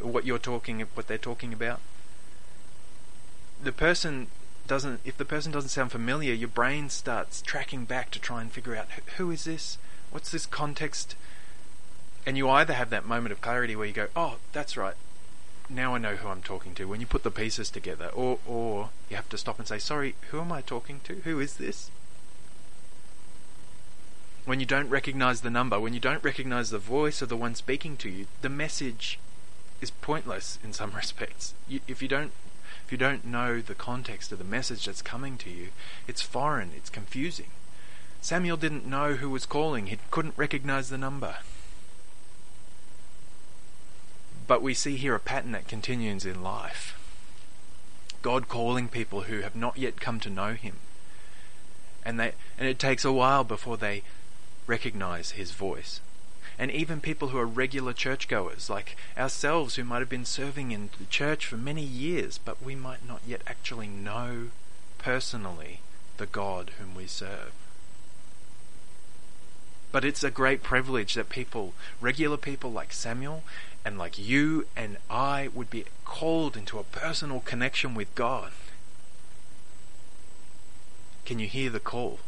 what 0.01 0.25
you're 0.25 0.39
talking 0.39 0.81
what 0.95 1.07
they're 1.07 1.19
talking 1.19 1.53
about. 1.53 1.81
The 3.63 3.73
person 3.73 4.29
doesn't 4.67 5.01
if 5.05 5.17
the 5.17 5.25
person 5.25 5.53
doesn't 5.53 5.71
sound 5.71 5.93
familiar, 5.93 6.33
your 6.33 6.49
brain 6.49 6.91
starts 6.91 7.43
tracking 7.43 7.85
back 7.85 8.11
to 8.13 8.19
try 8.19 8.41
and 8.41 8.53
figure 8.53 8.77
out 8.77 8.89
who 9.17 9.31
is 9.31 9.45
this? 9.45 9.79
What's 10.11 10.31
this 10.31 10.47
context? 10.47 11.17
And 12.27 12.37
you 12.37 12.49
either 12.49 12.75
have 12.75 12.91
that 12.91 13.07
moment 13.07 13.33
of 13.33 13.41
clarity 13.41 13.75
where 13.75 13.87
you 13.87 13.93
go, 13.93 14.09
"Oh, 14.15 14.37
that's 14.53 14.77
right 14.77 14.97
now 15.69 15.95
I 15.95 15.99
know 15.99 16.17
who 16.17 16.29
I'm 16.29 16.43
talking 16.43 16.75
to. 16.77 16.89
When 16.89 17.01
you 17.01 17.07
put 17.07 17.23
the 17.23 17.31
pieces 17.31 17.71
together, 17.71 18.09
or 18.09 18.39
or 18.47 18.91
you 19.11 19.17
have 19.17 19.29
to 19.31 19.39
stop 19.39 19.59
and 19.59 19.69
say, 19.69 19.79
"Sorry, 19.79 20.15
who 20.31 20.41
am 20.41 20.53
I 20.53 20.63
talking 20.63 21.01
to? 21.05 21.17
Who 21.25 21.41
is 21.41 21.55
this?" 21.57 21.91
When 24.45 24.61
you 24.61 24.67
don't 24.67 24.89
recognize 24.89 25.43
the 25.43 25.51
number, 25.51 25.79
when 25.79 25.93
you 25.93 26.01
don't 26.01 26.25
recognize 26.25 26.71
the 26.71 26.79
voice 26.79 27.21
of 27.21 27.29
the 27.29 27.37
one 27.37 27.55
speaking 27.55 27.99
to 27.99 28.09
you, 28.09 28.27
the 28.41 28.49
message 28.49 29.19
is 29.81 29.91
pointless 29.91 30.59
in 30.63 30.73
some 30.73 30.93
respects. 30.97 31.55
You, 31.69 31.81
if 31.87 32.03
you 32.03 32.09
don't 32.09 32.33
if 32.85 32.93
you 32.93 32.99
don't 32.99 33.27
know 33.27 33.61
the 33.61 33.75
context 33.75 34.33
of 34.33 34.39
the 34.39 34.45
message 34.45 34.87
that's 34.87 35.03
coming 35.03 35.37
to 35.39 35.51
you, 35.51 35.69
it's 36.07 36.23
foreign, 36.23 36.71
it's 36.75 36.89
confusing. 36.89 37.49
Samuel 38.23 38.57
didn't 38.57 38.87
know 38.87 39.15
who 39.15 39.29
was 39.29 39.45
calling. 39.45 39.89
He 39.89 39.99
couldn't 40.11 40.39
recognize 40.39 40.89
the 40.89 40.97
number. 40.97 41.37
But 44.47 44.63
we 44.63 44.73
see 44.73 44.97
here 44.97 45.15
a 45.15 45.21
pattern 45.21 45.53
that 45.53 45.69
continues 45.69 46.25
in 46.25 46.43
life. 46.43 46.99
God 48.23 48.49
calling 48.49 48.89
people 48.89 49.23
who 49.23 49.41
have 49.41 49.55
not 49.55 49.77
yet 49.77 50.01
come 50.01 50.19
to 50.21 50.31
know 50.31 50.55
Him. 50.55 50.77
And, 52.05 52.19
they, 52.19 52.33
and 52.59 52.67
it 52.67 52.79
takes 52.79 53.05
a 53.05 53.13
while 53.13 53.45
before 53.45 53.77
they 53.77 54.03
recognize 54.67 55.33
His 55.33 55.53
voice. 55.53 56.01
And 56.59 56.73
even 56.73 57.01
people 57.01 57.29
who 57.29 57.39
are 57.39 57.47
regular 57.47 57.93
churchgoers, 57.93 58.69
like 58.69 58.97
ourselves, 59.17 59.77
who 59.77 59.85
might 59.85 60.01
have 60.01 60.09
been 60.09 60.25
serving 60.25 60.73
in 60.73 60.91
the 60.99 61.07
church 61.07 61.47
for 61.47 61.57
many 61.57 61.85
years, 61.85 62.39
but 62.39 62.63
we 62.63 62.75
might 62.75 63.07
not 63.07 63.21
yet 63.25 63.43
actually 63.47 63.87
know 63.87 64.49
personally 64.99 65.81
the 66.17 66.27
God 66.27 66.73
whom 66.79 66.97
we 66.97 67.07
serve. 67.07 67.53
But 69.93 70.05
it's 70.05 70.25
a 70.25 70.31
great 70.31 70.63
privilege 70.63 71.15
that 71.15 71.29
people, 71.29 71.75
regular 72.01 72.37
people 72.37 72.73
like 72.73 72.93
Samuel 72.93 73.45
and 73.85 73.97
like 73.97 74.19
you 74.19 74.67
and 74.77 74.99
I, 75.09 75.49
would 75.55 75.71
be 75.71 75.85
called 76.05 76.57
into 76.57 76.79
a 76.79 76.85
personal 76.85 77.41
connection 77.41 77.95
with 77.95 78.13
God. 78.15 78.51
Can 81.25 81.39
you 81.39 81.47
hear 81.47 81.71
the 81.71 81.81
call? 81.81 82.19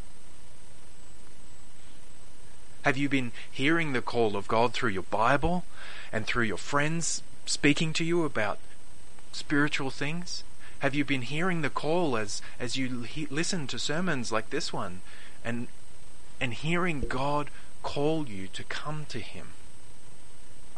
Have 2.83 2.97
you 2.97 3.09
been 3.09 3.33
hearing 3.51 3.93
the 3.93 4.03
call 4.03 4.37
of 4.37 4.49
God 4.49 4.73
through 4.73 4.91
your 4.91 5.03
Bible 5.03 5.65
and 6.13 6.27
through 6.27 6.45
your 6.45 6.59
friends 6.59 7.23
speaking 7.47 7.93
to 7.95 8.05
you 8.05 8.25
about 8.25 8.59
spiritual 9.33 9.91
things? 9.91 10.45
Have 10.81 10.95
you 10.95 11.05
been 11.05 11.23
hearing 11.23 11.61
the 11.61 11.71
call 11.71 12.17
as 12.17 12.41
as 12.59 12.77
you 12.77 13.03
he- 13.03 13.27
listen 13.27 13.67
to 13.67 13.79
sermons 13.79 14.33
like 14.33 14.49
this 14.49 14.73
one 14.73 15.03
and 15.45 15.69
and 16.41 16.55
hearing 16.55 17.03
God 17.03 17.51
call 17.83 18.27
you 18.27 18.49
to 18.49 18.65
come 18.65 19.05
to 19.11 19.21
Him? 19.21 19.49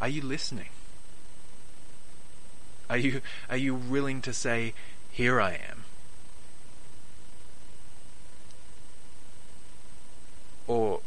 Are 0.00 0.08
you 0.08 0.22
listening? 0.22 0.70
Are 2.90 2.98
you, 2.98 3.20
are 3.48 3.56
you 3.56 3.74
willing 3.74 4.20
to 4.22 4.32
say, 4.32 4.74
Here 5.12 5.40
I 5.40 5.52
am? 5.52 5.84
Or 10.66 11.01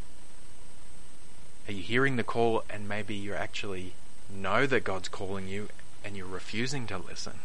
hearing 1.85 2.15
the 2.15 2.23
call 2.23 2.63
and 2.69 2.89
maybe 2.89 3.13
you 3.13 3.33
actually 3.35 3.93
know 4.33 4.65
that 4.65 4.83
God's 4.83 5.07
calling 5.07 5.47
you 5.47 5.69
and 6.03 6.17
you're 6.17 6.25
refusing 6.25 6.87
to 6.87 6.97
listen? 6.97 7.39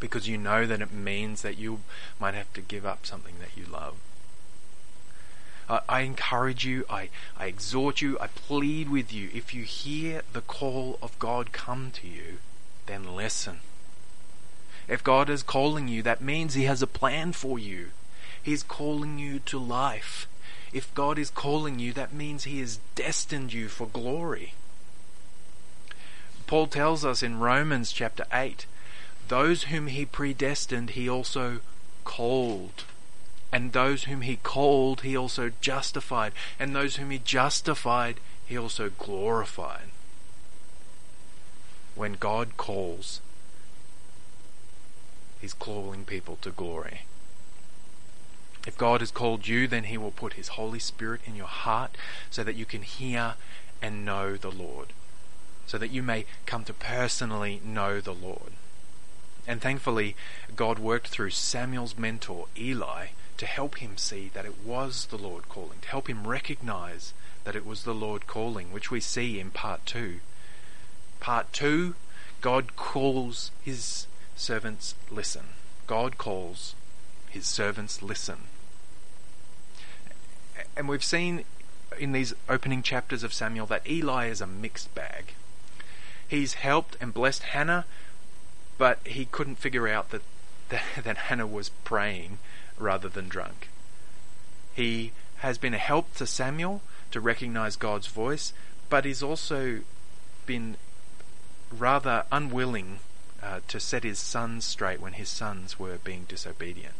Because 0.00 0.28
you 0.28 0.38
know 0.38 0.66
that 0.66 0.80
it 0.80 0.92
means 0.92 1.42
that 1.42 1.58
you 1.58 1.80
might 2.18 2.34
have 2.34 2.52
to 2.54 2.60
give 2.60 2.86
up 2.86 3.04
something 3.06 3.34
that 3.40 3.56
you 3.56 3.70
love. 3.70 3.96
I, 5.68 5.80
I 5.88 6.00
encourage 6.00 6.64
you, 6.64 6.84
I, 6.88 7.10
I 7.38 7.46
exhort 7.46 8.00
you, 8.00 8.18
I 8.18 8.28
plead 8.28 8.88
with 8.88 9.12
you. 9.12 9.30
If 9.32 9.52
you 9.52 9.62
hear 9.62 10.22
the 10.32 10.40
call 10.40 10.98
of 11.02 11.18
God 11.18 11.52
come 11.52 11.90
to 11.92 12.06
you, 12.06 12.38
then 12.86 13.14
listen. 13.14 13.60
If 14.88 15.04
God 15.04 15.28
is 15.28 15.42
calling 15.42 15.88
you, 15.88 16.02
that 16.02 16.20
means 16.20 16.54
He 16.54 16.64
has 16.64 16.80
a 16.80 16.86
plan 16.86 17.32
for 17.32 17.58
you. 17.58 17.88
He's 18.42 18.62
calling 18.62 19.18
you 19.18 19.40
to 19.40 19.58
life. 19.58 20.28
If 20.76 20.94
God 20.94 21.18
is 21.18 21.30
calling 21.30 21.78
you, 21.78 21.94
that 21.94 22.12
means 22.12 22.44
He 22.44 22.60
has 22.60 22.80
destined 22.94 23.54
you 23.54 23.66
for 23.68 23.86
glory. 23.86 24.52
Paul 26.46 26.66
tells 26.66 27.02
us 27.02 27.22
in 27.22 27.40
Romans 27.40 27.92
chapter 27.92 28.26
8 28.30 28.66
those 29.28 29.64
whom 29.64 29.86
He 29.86 30.04
predestined, 30.04 30.90
He 30.90 31.08
also 31.08 31.60
called. 32.04 32.84
And 33.50 33.72
those 33.72 34.04
whom 34.04 34.20
he 34.20 34.36
called, 34.36 35.00
he 35.00 35.16
also 35.16 35.50
justified. 35.62 36.32
And 36.58 36.76
those 36.76 36.96
whom 36.96 37.10
he 37.10 37.18
justified, 37.18 38.20
he 38.44 38.58
also 38.58 38.90
glorified. 38.90 39.88
When 41.94 42.14
God 42.14 42.58
calls, 42.58 43.22
he's 45.40 45.54
calling 45.54 46.04
people 46.04 46.36
to 46.42 46.50
glory. 46.50 47.02
If 48.66 48.76
God 48.76 49.00
has 49.00 49.12
called 49.12 49.46
you, 49.46 49.68
then 49.68 49.84
he 49.84 49.96
will 49.96 50.10
put 50.10 50.34
his 50.34 50.48
Holy 50.48 50.80
Spirit 50.80 51.20
in 51.24 51.36
your 51.36 51.46
heart 51.46 51.96
so 52.30 52.42
that 52.42 52.56
you 52.56 52.66
can 52.66 52.82
hear 52.82 53.34
and 53.80 54.04
know 54.04 54.36
the 54.36 54.50
Lord. 54.50 54.88
So 55.66 55.78
that 55.78 55.90
you 55.90 56.02
may 56.02 56.26
come 56.46 56.64
to 56.64 56.72
personally 56.72 57.60
know 57.64 58.00
the 58.00 58.14
Lord. 58.14 58.52
And 59.46 59.60
thankfully, 59.60 60.16
God 60.56 60.80
worked 60.80 61.08
through 61.08 61.30
Samuel's 61.30 61.96
mentor, 61.96 62.46
Eli, 62.58 63.08
to 63.36 63.46
help 63.46 63.76
him 63.76 63.96
see 63.96 64.30
that 64.34 64.44
it 64.44 64.64
was 64.64 65.06
the 65.06 65.18
Lord 65.18 65.48
calling, 65.48 65.78
to 65.82 65.88
help 65.88 66.08
him 66.08 66.26
recognize 66.26 67.14
that 67.44 67.54
it 67.54 67.64
was 67.64 67.84
the 67.84 67.94
Lord 67.94 68.26
calling, 68.26 68.72
which 68.72 68.90
we 68.90 68.98
see 68.98 69.38
in 69.38 69.50
part 69.52 69.86
two. 69.86 70.18
Part 71.20 71.52
two, 71.52 71.94
God 72.40 72.74
calls 72.74 73.52
his 73.62 74.06
servants 74.34 74.96
listen. 75.10 75.46
God 75.86 76.18
calls 76.18 76.74
his 77.30 77.46
servants 77.46 78.02
listen. 78.02 78.48
And 80.76 80.88
we've 80.88 81.04
seen 81.04 81.44
in 81.98 82.12
these 82.12 82.34
opening 82.48 82.82
chapters 82.82 83.22
of 83.22 83.32
Samuel 83.32 83.66
that 83.66 83.88
Eli 83.88 84.26
is 84.28 84.40
a 84.40 84.46
mixed 84.46 84.94
bag. 84.94 85.34
He's 86.26 86.54
helped 86.54 86.96
and 87.00 87.14
blessed 87.14 87.44
Hannah, 87.44 87.84
but 88.78 88.98
he 89.04 89.26
couldn't 89.26 89.56
figure 89.56 89.88
out 89.88 90.10
that, 90.10 90.22
that, 90.68 90.82
that 91.02 91.16
Hannah 91.16 91.46
was 91.46 91.70
praying 91.84 92.38
rather 92.78 93.08
than 93.08 93.28
drunk. 93.28 93.68
He 94.74 95.12
has 95.38 95.58
been 95.58 95.74
a 95.74 95.78
help 95.78 96.14
to 96.16 96.26
Samuel, 96.26 96.82
to 97.10 97.20
recognize 97.20 97.76
God's 97.76 98.08
voice, 98.08 98.52
but 98.88 99.04
he's 99.04 99.22
also 99.22 99.80
been 100.44 100.76
rather 101.70 102.24
unwilling 102.30 102.98
uh, 103.42 103.60
to 103.68 103.80
set 103.80 104.04
his 104.04 104.18
sons 104.18 104.64
straight 104.64 105.00
when 105.00 105.14
his 105.14 105.28
sons 105.28 105.78
were 105.78 105.98
being 105.98 106.24
disobedient. 106.28 106.94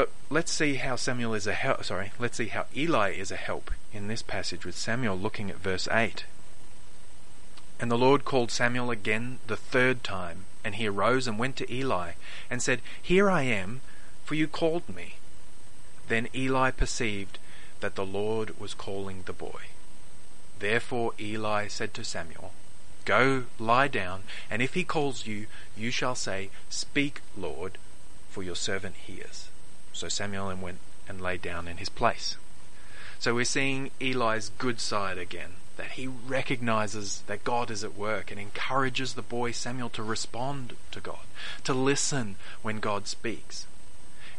But 0.00 0.12
let's 0.30 0.50
see 0.50 0.76
how 0.76 0.96
Samuel 0.96 1.34
is 1.34 1.46
a. 1.46 1.76
Sorry, 1.82 2.12
let's 2.18 2.38
see 2.38 2.46
how 2.46 2.64
Eli 2.74 3.10
is 3.10 3.30
a 3.30 3.36
help 3.36 3.70
in 3.92 4.08
this 4.08 4.22
passage 4.22 4.64
with 4.64 4.74
Samuel 4.74 5.14
looking 5.14 5.50
at 5.50 5.58
verse 5.58 5.86
8. 5.92 6.24
And 7.78 7.90
the 7.90 7.98
Lord 7.98 8.24
called 8.24 8.50
Samuel 8.50 8.90
again 8.90 9.40
the 9.46 9.58
third 9.58 10.02
time, 10.02 10.46
and 10.64 10.76
he 10.76 10.86
arose 10.86 11.26
and 11.26 11.38
went 11.38 11.56
to 11.56 11.70
Eli, 11.70 12.12
and 12.48 12.62
said, 12.62 12.80
Here 13.02 13.28
I 13.28 13.42
am, 13.42 13.82
for 14.24 14.34
you 14.34 14.48
called 14.48 14.88
me. 14.88 15.16
Then 16.08 16.28
Eli 16.34 16.70
perceived 16.70 17.38
that 17.80 17.94
the 17.94 18.06
Lord 18.06 18.58
was 18.58 18.72
calling 18.72 19.24
the 19.26 19.34
boy. 19.34 19.64
Therefore 20.60 21.12
Eli 21.20 21.68
said 21.68 21.92
to 21.92 22.04
Samuel, 22.04 22.54
Go, 23.04 23.44
lie 23.58 23.88
down, 23.88 24.22
and 24.50 24.62
if 24.62 24.72
he 24.72 24.82
calls 24.82 25.26
you, 25.26 25.46
you 25.76 25.90
shall 25.90 26.14
say, 26.14 26.48
Speak, 26.70 27.20
Lord, 27.36 27.76
for 28.30 28.42
your 28.42 28.56
servant 28.56 28.94
hears. 28.94 29.50
So 29.92 30.08
Samuel 30.08 30.54
went 30.56 30.78
and 31.08 31.20
lay 31.20 31.36
down 31.36 31.68
in 31.68 31.78
his 31.78 31.88
place. 31.88 32.36
So 33.18 33.34
we're 33.34 33.44
seeing 33.44 33.90
Eli's 34.00 34.50
good 34.56 34.80
side 34.80 35.18
again, 35.18 35.52
that 35.76 35.92
he 35.92 36.06
recognizes 36.06 37.22
that 37.26 37.44
God 37.44 37.70
is 37.70 37.84
at 37.84 37.96
work 37.96 38.30
and 38.30 38.40
encourages 38.40 39.14
the 39.14 39.22
boy 39.22 39.52
Samuel 39.52 39.90
to 39.90 40.02
respond 40.02 40.74
to 40.92 41.00
God, 41.00 41.26
to 41.64 41.74
listen 41.74 42.36
when 42.62 42.80
God 42.80 43.06
speaks. 43.06 43.66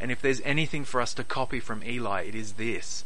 And 0.00 0.10
if 0.10 0.20
there's 0.20 0.40
anything 0.40 0.84
for 0.84 1.00
us 1.00 1.14
to 1.14 1.22
copy 1.22 1.60
from 1.60 1.84
Eli, 1.84 2.22
it 2.22 2.34
is 2.34 2.54
this 2.54 3.04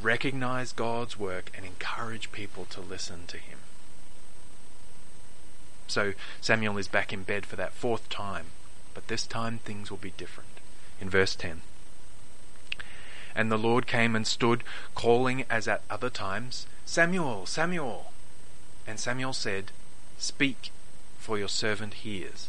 recognize 0.00 0.72
God's 0.72 1.18
work 1.18 1.50
and 1.56 1.64
encourage 1.64 2.32
people 2.32 2.66
to 2.66 2.80
listen 2.80 3.26
to 3.28 3.38
him. 3.38 3.58
So 5.86 6.12
Samuel 6.40 6.78
is 6.78 6.88
back 6.88 7.12
in 7.12 7.22
bed 7.22 7.46
for 7.46 7.56
that 7.56 7.72
fourth 7.72 8.08
time, 8.08 8.46
but 8.94 9.08
this 9.08 9.26
time 9.26 9.58
things 9.58 9.90
will 9.90 9.98
be 9.98 10.12
different. 10.16 10.55
In 11.00 11.10
verse 11.10 11.34
10. 11.34 11.62
And 13.34 13.52
the 13.52 13.58
Lord 13.58 13.86
came 13.86 14.16
and 14.16 14.26
stood, 14.26 14.64
calling 14.94 15.44
as 15.50 15.68
at 15.68 15.82
other 15.90 16.08
times, 16.08 16.66
Samuel, 16.86 17.44
Samuel. 17.44 18.12
And 18.86 18.98
Samuel 18.98 19.34
said, 19.34 19.72
Speak, 20.18 20.70
for 21.18 21.36
your 21.38 21.48
servant 21.48 21.94
hears. 21.94 22.48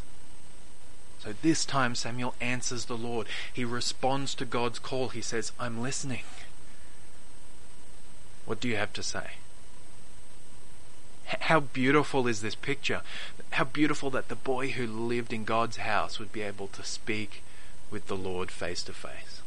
So 1.20 1.34
this 1.42 1.66
time 1.66 1.96
Samuel 1.96 2.36
answers 2.40 2.86
the 2.86 2.96
Lord. 2.96 3.28
He 3.52 3.66
responds 3.66 4.34
to 4.36 4.46
God's 4.46 4.80
call. 4.80 5.10
He 5.10 5.22
says, 5.22 5.52
I'm 5.60 5.82
listening. 5.82 6.24
What 8.46 8.62
do 8.62 8.70
you 8.70 8.78
have 8.78 8.94
to 8.94 9.04
say? 9.04 9.32
How 11.26 11.60
beautiful 11.60 12.28
is 12.28 12.42
this 12.42 12.56
picture? 12.56 13.02
How 13.52 13.66
beautiful 13.66 14.10
that 14.12 14.30
the 14.30 14.36
boy 14.36 14.70
who 14.70 14.88
lived 14.88 15.34
in 15.34 15.44
God's 15.44 15.78
house 15.78 16.20
would 16.20 16.32
be 16.32 16.42
able 16.42 16.68
to 16.70 16.86
speak 16.86 17.44
with 17.92 18.08
the 18.08 18.18
Lord 18.18 18.52
face 18.52 18.84
to 18.84 18.94
face. 18.94 19.42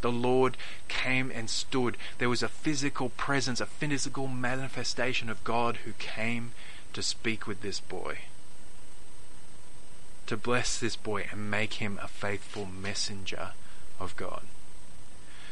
The 0.00 0.12
Lord 0.12 0.56
came 0.86 1.30
and 1.34 1.50
stood. 1.50 1.96
There 2.18 2.28
was 2.28 2.42
a 2.42 2.48
physical 2.48 3.08
presence, 3.10 3.60
a 3.60 3.66
physical 3.66 4.28
manifestation 4.28 5.28
of 5.28 5.42
God 5.44 5.78
who 5.78 5.92
came 5.98 6.52
to 6.92 7.02
speak 7.02 7.46
with 7.46 7.62
this 7.62 7.80
boy. 7.80 8.18
To 10.26 10.36
bless 10.36 10.78
this 10.78 10.94
boy 10.94 11.26
and 11.30 11.50
make 11.50 11.74
him 11.74 11.98
a 12.02 12.08
faithful 12.08 12.66
messenger 12.66 13.52
of 13.98 14.14
God. 14.16 14.42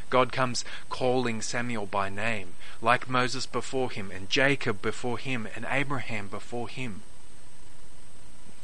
God 0.08 0.32
comes 0.32 0.64
calling 0.88 1.42
Samuel 1.42 1.86
by 1.86 2.08
name, 2.08 2.54
like 2.80 3.08
Moses 3.08 3.46
before 3.46 3.90
him, 3.90 4.12
and 4.12 4.30
Jacob 4.30 4.80
before 4.80 5.18
him, 5.18 5.48
and 5.56 5.66
Abraham 5.68 6.28
before 6.28 6.68
him. 6.68 7.02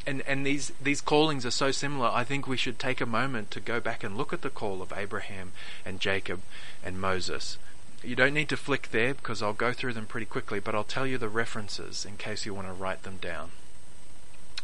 And, 0.07 0.23
and 0.23 0.45
these, 0.45 0.73
these 0.83 1.01
callings 1.01 1.47
are 1.47 1.53
so 1.53 1.71
similar, 1.71 2.11
I 2.13 2.25
think 2.25 2.47
we 2.47 2.57
should 2.57 2.79
take 2.79 3.01
a 3.01 3.07
moment 3.07 3.51
to 3.53 3.61
go 3.61 3.79
back 3.81 4.03
and 4.03 4.17
look 4.17 4.33
at 4.33 4.43
the 4.43 4.51
call 4.51 4.83
of 4.83 4.93
Abraham 4.97 5.53
and 5.85 6.01
Jacob 6.01 6.41
and 6.85 7.01
Moses. 7.01 7.59
You 8.03 8.17
don't 8.17 8.35
need 8.35 8.49
to 8.49 8.57
flick 8.57 8.91
there 8.91 9.15
because 9.15 9.43
I'll 9.43 9.53
go 9.53 9.73
through 9.73 9.93
them 9.93 10.07
pretty 10.07 10.27
quickly, 10.27 10.59
but 10.59 10.75
I'll 10.75 10.83
tell 10.83 11.07
you 11.07 11.19
the 11.19 11.29
references 11.29 12.05
in 12.05 12.17
case 12.17 12.45
you 12.45 12.53
want 12.53 12.67
to 12.67 12.73
write 12.73 13.05
them 13.05 13.19
down. 13.19 13.51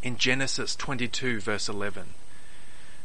In 0.03 0.16
Genesis 0.16 0.74
22, 0.74 1.40
verse 1.40 1.68
11, 1.68 2.14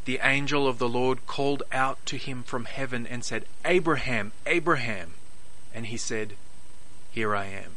the 0.06 0.20
angel 0.24 0.68
of 0.68 0.80
the 0.80 0.90
Lord 0.90 1.26
called 1.28 1.64
out 1.72 2.04
to 2.08 2.18
him 2.18 2.44
from 2.44 2.66
heaven 2.66 3.06
and 3.06 3.24
said, 3.24 3.46
Abraham, 3.64 4.32
Abraham. 4.46 5.14
And 5.74 5.88
he 5.88 5.98
said, 5.98 6.34
Here 7.12 7.36
I 7.36 7.46
am. 7.46 7.76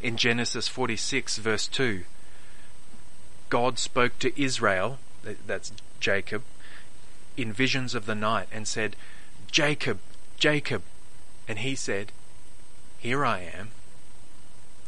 In 0.00 0.16
Genesis 0.16 0.68
46, 0.68 1.38
verse 1.38 1.66
2, 1.66 2.04
God 3.48 3.78
spoke 3.78 4.18
to 4.20 4.40
Israel, 4.40 4.98
that's 5.46 5.72
Jacob, 6.00 6.42
in 7.36 7.52
visions 7.52 7.94
of 7.94 8.06
the 8.06 8.14
night 8.14 8.48
and 8.52 8.66
said, 8.66 8.96
Jacob, 9.50 9.98
Jacob. 10.38 10.82
And 11.46 11.60
he 11.60 11.74
said, 11.74 12.12
Here 12.98 13.24
I 13.24 13.40
am. 13.40 13.70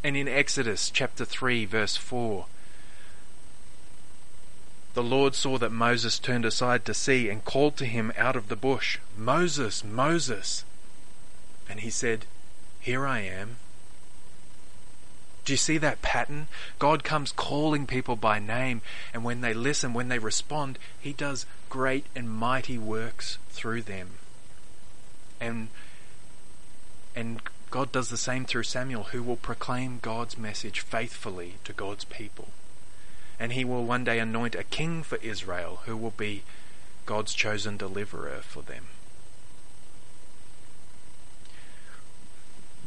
And 0.03 0.17
in 0.17 0.29
Exodus 0.29 0.91
chapter 0.91 1.25
3, 1.25 1.65
verse 1.65 1.97
4, 1.97 2.47
the 4.95 5.03
Lord 5.03 5.35
saw 5.35 5.57
that 5.59 5.71
Moses 5.71 6.19
turned 6.19 6.45
aside 6.45 6.85
to 6.85 6.95
see 6.95 7.29
and 7.29 7.45
called 7.45 7.77
to 7.77 7.87
him 7.87 8.13
out 8.17 8.35
of 8.35 8.49
the 8.49 8.57
bush, 8.57 8.99
Moses, 9.17 9.85
Moses. 9.85 10.65
And 11.69 11.81
he 11.81 11.91
said, 11.91 12.27
Here 12.81 13.07
I 13.07 13.21
am. 13.21 13.57
Do 15.51 15.55
you 15.55 15.59
see 15.59 15.79
that 15.79 16.01
pattern? 16.01 16.47
God 16.79 17.03
comes 17.03 17.33
calling 17.33 17.85
people 17.85 18.15
by 18.15 18.39
name, 18.39 18.83
and 19.13 19.25
when 19.25 19.41
they 19.41 19.53
listen, 19.53 19.93
when 19.93 20.07
they 20.07 20.21
respond, 20.21 20.79
He 21.01 21.13
does 21.13 21.45
great 21.69 22.07
and 22.15 22.31
mighty 22.31 22.79
works 22.79 23.37
through 23.49 23.83
them. 23.83 24.11
And, 25.41 25.67
and 27.17 27.41
God 27.69 27.91
does 27.91 28.11
the 28.11 28.17
same 28.17 28.45
through 28.45 28.63
Samuel, 28.63 29.09
who 29.11 29.25
will 29.25 29.35
proclaim 29.35 29.99
God's 30.01 30.39
message 30.39 30.79
faithfully 30.79 31.55
to 31.65 31.73
God's 31.73 32.05
people 32.05 32.51
and 33.41 33.53
he 33.53 33.65
will 33.65 33.85
one 33.85 34.05
day 34.05 34.21
anoint 34.21 34.55
a 34.55 34.63
king 34.63 35.03
for 35.03 35.17
Israel 35.17 35.81
who 35.87 35.97
will 35.97 36.13
be 36.13 36.45
God's 37.07 37.35
chosen 37.35 37.77
deliverer 37.77 38.43
for 38.43 38.63
them. 38.63 38.85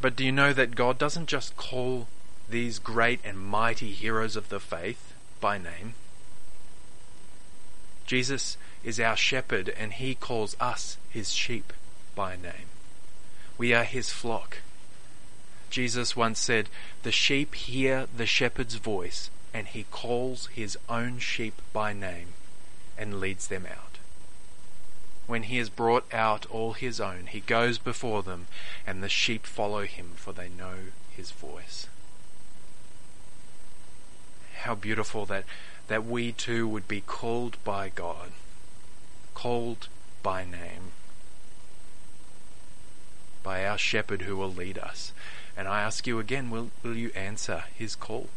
But 0.00 0.16
do 0.16 0.24
you 0.24 0.32
know 0.32 0.54
that 0.54 0.74
God 0.74 0.96
doesn't 0.96 1.26
just 1.26 1.56
call 1.58 2.06
these 2.48 2.78
great 2.78 3.20
and 3.24 3.38
mighty 3.38 3.90
heroes 3.90 4.36
of 4.36 4.48
the 4.48 4.60
faith 4.60 5.14
by 5.40 5.58
name? 5.58 5.94
Jesus 8.06 8.56
is 8.82 9.00
our 9.00 9.16
shepherd 9.16 9.70
and 9.70 9.94
he 9.94 10.14
calls 10.14 10.56
us 10.60 10.98
his 11.08 11.32
sheep 11.32 11.72
by 12.14 12.36
name. 12.36 12.68
We 13.56 13.72
are 13.72 13.84
his 13.84 14.10
flock. 14.10 14.58
Jesus 15.70 16.14
once 16.14 16.38
said, 16.38 16.68
The 17.02 17.12
sheep 17.12 17.54
hear 17.54 18.06
the 18.14 18.26
shepherd's 18.26 18.76
voice 18.76 19.30
and 19.52 19.68
he 19.68 19.84
calls 19.90 20.46
his 20.48 20.76
own 20.88 21.18
sheep 21.18 21.62
by 21.72 21.92
name 21.92 22.34
and 22.98 23.20
leads 23.20 23.46
them 23.48 23.66
out. 23.66 23.98
When 25.26 25.44
he 25.44 25.56
has 25.56 25.70
brought 25.70 26.12
out 26.12 26.44
all 26.46 26.74
his 26.74 27.00
own, 27.00 27.28
he 27.28 27.40
goes 27.40 27.78
before 27.78 28.22
them, 28.22 28.46
and 28.86 29.02
the 29.02 29.08
sheep 29.08 29.46
follow 29.46 29.84
him, 29.84 30.12
for 30.16 30.32
they 30.32 30.48
know 30.48 30.76
his 31.16 31.30
voice. 31.30 31.86
How 34.62 34.74
beautiful 34.74 35.26
that, 35.26 35.44
that 35.88 36.04
we 36.04 36.32
too 36.32 36.66
would 36.68 36.88
be 36.88 37.00
called 37.00 37.56
by 37.64 37.90
God, 37.90 38.32
called 39.34 39.88
by 40.22 40.44
name, 40.44 40.92
by 43.42 43.66
our 43.66 43.78
shepherd 43.78 44.22
who 44.22 44.36
will 44.36 44.52
lead 44.52 44.78
us. 44.78 45.12
And 45.56 45.68
I 45.68 45.82
ask 45.82 46.06
you 46.06 46.18
again, 46.18 46.50
will, 46.50 46.70
will 46.82 46.96
you 46.96 47.10
answer 47.14 47.64
his 47.76 47.94
call? 47.94 48.28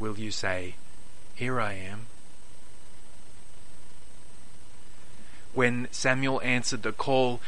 will 0.00 0.18
you 0.18 0.30
say, 0.30 0.74
Here 1.34 1.60
I 1.60 1.74
am? 1.74 2.06
When 5.52 5.88
Samuel 5.90 6.40
answered 6.42 6.82
the 6.82 6.92
call, 6.92 7.40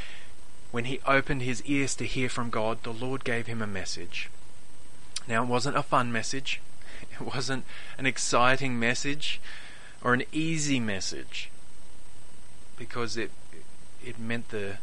when 0.71 0.85
he 0.85 1.01
opened 1.07 1.43
his 1.43 1.63
ears 1.65 1.95
to 1.97 2.05
hear 2.05 2.29
from 2.29 2.51
God, 2.51 2.83
the 2.83 2.93
Lord 2.93 3.25
gave 3.25 3.47
him 3.47 3.63
a 3.63 3.67
message. 3.67 4.29
Now, 5.27 5.43
it 5.43 5.49
wasn't 5.49 5.77
a 5.77 5.83
fun 5.83 6.13
message, 6.13 6.61
it 7.21 7.21
wasn't 7.21 7.65
an 7.99 8.07
exciting 8.07 8.79
message 8.79 9.41
or 10.03 10.15
an 10.15 10.25
easy 10.33 10.81
message 10.81 11.51
because 12.77 13.17
it, 13.17 13.31
it 14.05 14.19
meant 14.19 14.49
the, 14.49 14.79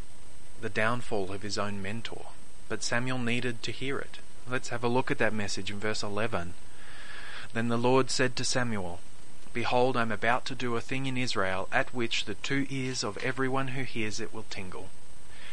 the 0.61 0.69
downfall 0.69 1.31
of 1.31 1.41
his 1.41 1.57
own 1.57 1.81
mentor. 1.81 2.27
But 2.67 2.83
Samuel 2.83 3.17
needed 3.17 3.63
to 3.63 3.71
hear 3.71 3.99
it. 3.99 4.19
Let's 4.49 4.69
have 4.69 4.83
a 4.83 4.87
look 4.87 5.11
at 5.11 5.17
that 5.17 5.33
message 5.33 5.69
in 5.69 5.79
verse 5.79 6.01
11. 6.01 6.53
Then 7.53 7.67
the 7.67 7.77
Lord 7.77 8.09
said 8.11 8.35
to 8.35 8.43
Samuel, 8.43 8.99
Behold, 9.53 9.97
I 9.97 10.03
am 10.03 10.11
about 10.11 10.45
to 10.45 10.55
do 10.55 10.75
a 10.75 10.81
thing 10.81 11.07
in 11.07 11.17
Israel 11.17 11.67
at 11.71 11.93
which 11.93 12.25
the 12.25 12.35
two 12.35 12.67
ears 12.69 13.03
of 13.03 13.17
everyone 13.17 13.69
who 13.69 13.83
hears 13.83 14.19
it 14.19 14.33
will 14.33 14.45
tingle. 14.49 14.89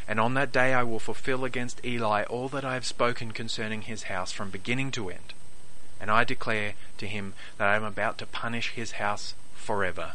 And 0.06 0.20
on 0.20 0.34
that 0.34 0.52
day 0.52 0.74
I 0.74 0.82
will 0.82 1.00
fulfill 1.00 1.44
against 1.44 1.84
Eli 1.84 2.24
all 2.24 2.48
that 2.50 2.64
I 2.64 2.74
have 2.74 2.86
spoken 2.86 3.32
concerning 3.32 3.82
his 3.82 4.04
house 4.04 4.32
from 4.32 4.50
beginning 4.50 4.90
to 4.92 5.10
end. 5.10 5.32
And 6.00 6.10
I 6.10 6.24
declare 6.24 6.74
to 6.98 7.06
him 7.06 7.34
that 7.58 7.68
I 7.68 7.76
am 7.76 7.84
about 7.84 8.18
to 8.18 8.26
punish 8.26 8.72
his 8.72 8.92
house 8.92 9.34
forever 9.54 10.12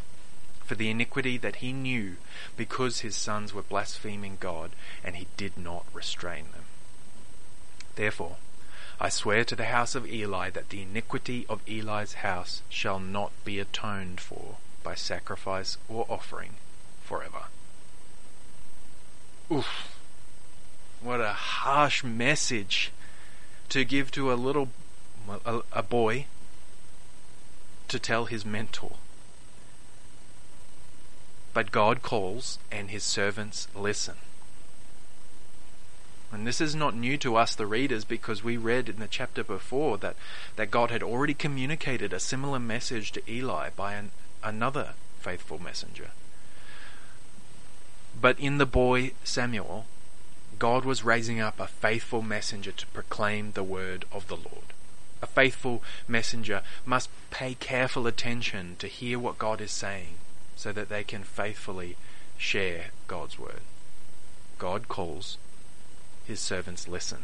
for 0.64 0.76
the 0.76 0.90
iniquity 0.90 1.38
that 1.38 1.58
he 1.58 1.74
knew 1.74 2.16
because 2.56 3.00
his 3.00 3.16
sons 3.16 3.54
were 3.54 3.62
blaspheming 3.62 4.38
God 4.40 4.72
and 5.04 5.18
he 5.18 5.28
did 5.36 5.58
not 5.58 5.86
restrain 5.94 6.46
them. 6.54 6.64
Therefore, 7.96 8.38
I 8.98 9.10
swear 9.10 9.44
to 9.44 9.56
the 9.56 9.66
house 9.66 9.96
of 9.96 10.08
Eli 10.08 10.50
that 10.52 10.70
the 10.70 10.84
iniquity 10.84 11.46
of 11.50 11.60
Eli's 11.68 12.14
house 12.14 12.62
shall 12.70 13.00
not 13.00 13.32
be 13.44 13.60
atoned 13.60 14.22
for 14.22 14.58
by 14.84 14.96
sacrifice 14.96 15.78
or 15.90 16.06
offering 16.08 16.52
forever. 17.04 17.46
Oof. 19.52 19.98
What 21.02 21.20
a 21.20 21.34
harsh 21.34 22.04
message 22.04 22.92
to 23.70 23.84
give 23.84 24.12
to 24.12 24.32
a 24.32 24.36
little 24.36 24.70
a, 25.46 25.62
a 25.72 25.84
boy 25.84 26.26
to 27.88 28.00
tell 28.00 28.26
his 28.26 28.46
mentor. 28.46 28.94
But 31.54 31.72
God 31.72 32.02
calls 32.02 32.60
and 32.72 32.90
his 32.90 33.04
servants 33.04 33.68
listen. 33.76 34.16
And 36.32 36.48
this 36.48 36.62
is 36.62 36.74
not 36.74 36.96
new 36.96 37.18
to 37.18 37.36
us, 37.36 37.54
the 37.54 37.66
readers, 37.66 38.06
because 38.06 38.42
we 38.42 38.56
read 38.56 38.88
in 38.88 39.00
the 39.00 39.08
chapter 39.08 39.44
before 39.44 39.98
that, 39.98 40.16
that 40.56 40.72
God 40.72 40.90
had 40.90 41.04
already 41.04 41.34
communicated 41.34 42.14
a 42.14 42.22
similar 42.22 42.60
message 42.60 43.12
to 43.12 43.32
Eli 43.32 43.70
by 43.76 43.96
an, 43.96 44.12
another 44.42 44.94
faithful 45.20 45.60
messenger. 45.60 46.12
But 48.20 48.40
in 48.40 48.60
the 48.60 48.66
boy 48.66 49.12
Samuel, 49.26 49.86
God 50.58 50.86
was 50.86 51.04
raising 51.04 51.42
up 51.42 51.60
a 51.60 51.68
faithful 51.68 52.22
messenger 52.22 52.72
to 52.72 52.88
proclaim 52.88 53.52
the 53.52 53.64
word 53.64 54.06
of 54.12 54.28
the 54.28 54.36
Lord. 54.36 54.74
A 55.22 55.28
faithful 55.28 55.84
messenger 56.08 56.62
must 56.86 57.10
pay 57.30 57.54
careful 57.54 58.08
attention 58.08 58.76
to 58.80 58.88
hear 58.88 59.20
what 59.20 59.38
God 59.38 59.62
is 59.62 59.72
saying 59.72 60.16
so 60.56 60.72
that 60.72 60.90
they 60.90 61.04
can 61.04 61.24
faithfully 61.24 61.96
share 62.38 62.88
God's 63.08 63.38
word. 63.38 63.62
God 64.58 64.88
calls 64.88 65.38
his 66.26 66.40
servants 66.40 66.88
listen. 66.88 67.24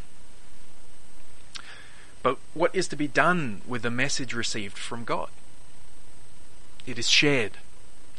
But 2.23 2.37
what 2.53 2.75
is 2.75 2.87
to 2.89 2.95
be 2.95 3.07
done 3.07 3.61
with 3.67 3.83
the 3.83 3.91
message 3.91 4.33
received 4.33 4.77
from 4.77 5.03
God? 5.03 5.29
It 6.85 6.97
is 6.97 7.09
shared. 7.09 7.53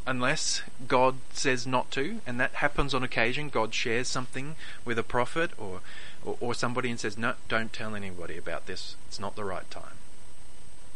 Unless 0.06 0.62
God 0.86 1.16
says 1.32 1.66
not 1.66 1.90
to, 1.90 2.20
and 2.26 2.40
that 2.40 2.54
happens 2.54 2.94
on 2.94 3.02
occasion, 3.02 3.50
God 3.50 3.74
shares 3.74 4.08
something 4.08 4.56
with 4.84 4.98
a 4.98 5.02
prophet 5.02 5.50
or, 5.58 5.80
or, 6.24 6.36
or 6.40 6.54
somebody 6.54 6.90
and 6.90 7.00
says, 7.00 7.16
No, 7.16 7.34
don't 7.48 7.72
tell 7.72 7.94
anybody 7.94 8.36
about 8.36 8.66
this. 8.66 8.96
It's 9.06 9.20
not 9.20 9.36
the 9.36 9.44
right 9.44 9.70
time. 9.70 9.96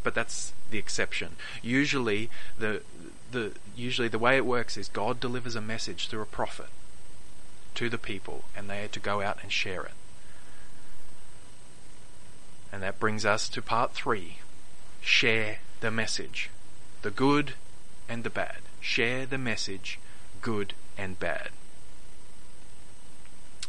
But 0.03 0.15
that's 0.15 0.53
the 0.71 0.79
exception. 0.79 1.37
Usually 1.63 2.29
the 2.59 2.83
the 3.31 3.53
usually 3.77 4.09
the 4.09 4.19
way 4.19 4.37
it 4.37 4.47
works 4.47 4.77
is 4.77 4.89
God 4.89 5.21
delivers 5.21 5.55
a 5.55 5.61
message 5.61 6.09
through 6.09 6.23
a 6.23 6.27
prophet 6.27 6.69
to 7.75 7.89
the 7.89 7.99
people, 7.99 8.45
and 8.57 8.69
they 8.69 8.85
are 8.85 8.89
to 8.89 9.01
go 9.01 9.23
out 9.23 9.39
and 9.43 9.51
share 9.51 9.83
it. 9.83 9.93
And 12.73 12.83
that 12.83 12.99
brings 12.99 13.25
us 13.25 13.49
to 13.51 13.63
part 13.63 13.93
three 13.93 14.39
share 15.01 15.59
the 15.81 15.91
message. 15.91 16.51
The 17.03 17.11
good 17.11 17.55
and 18.09 18.25
the 18.25 18.31
bad. 18.31 18.59
Share 18.81 19.27
the 19.27 19.39
message, 19.39 19.99
good 20.41 20.75
and 20.97 21.19
bad. 21.19 21.51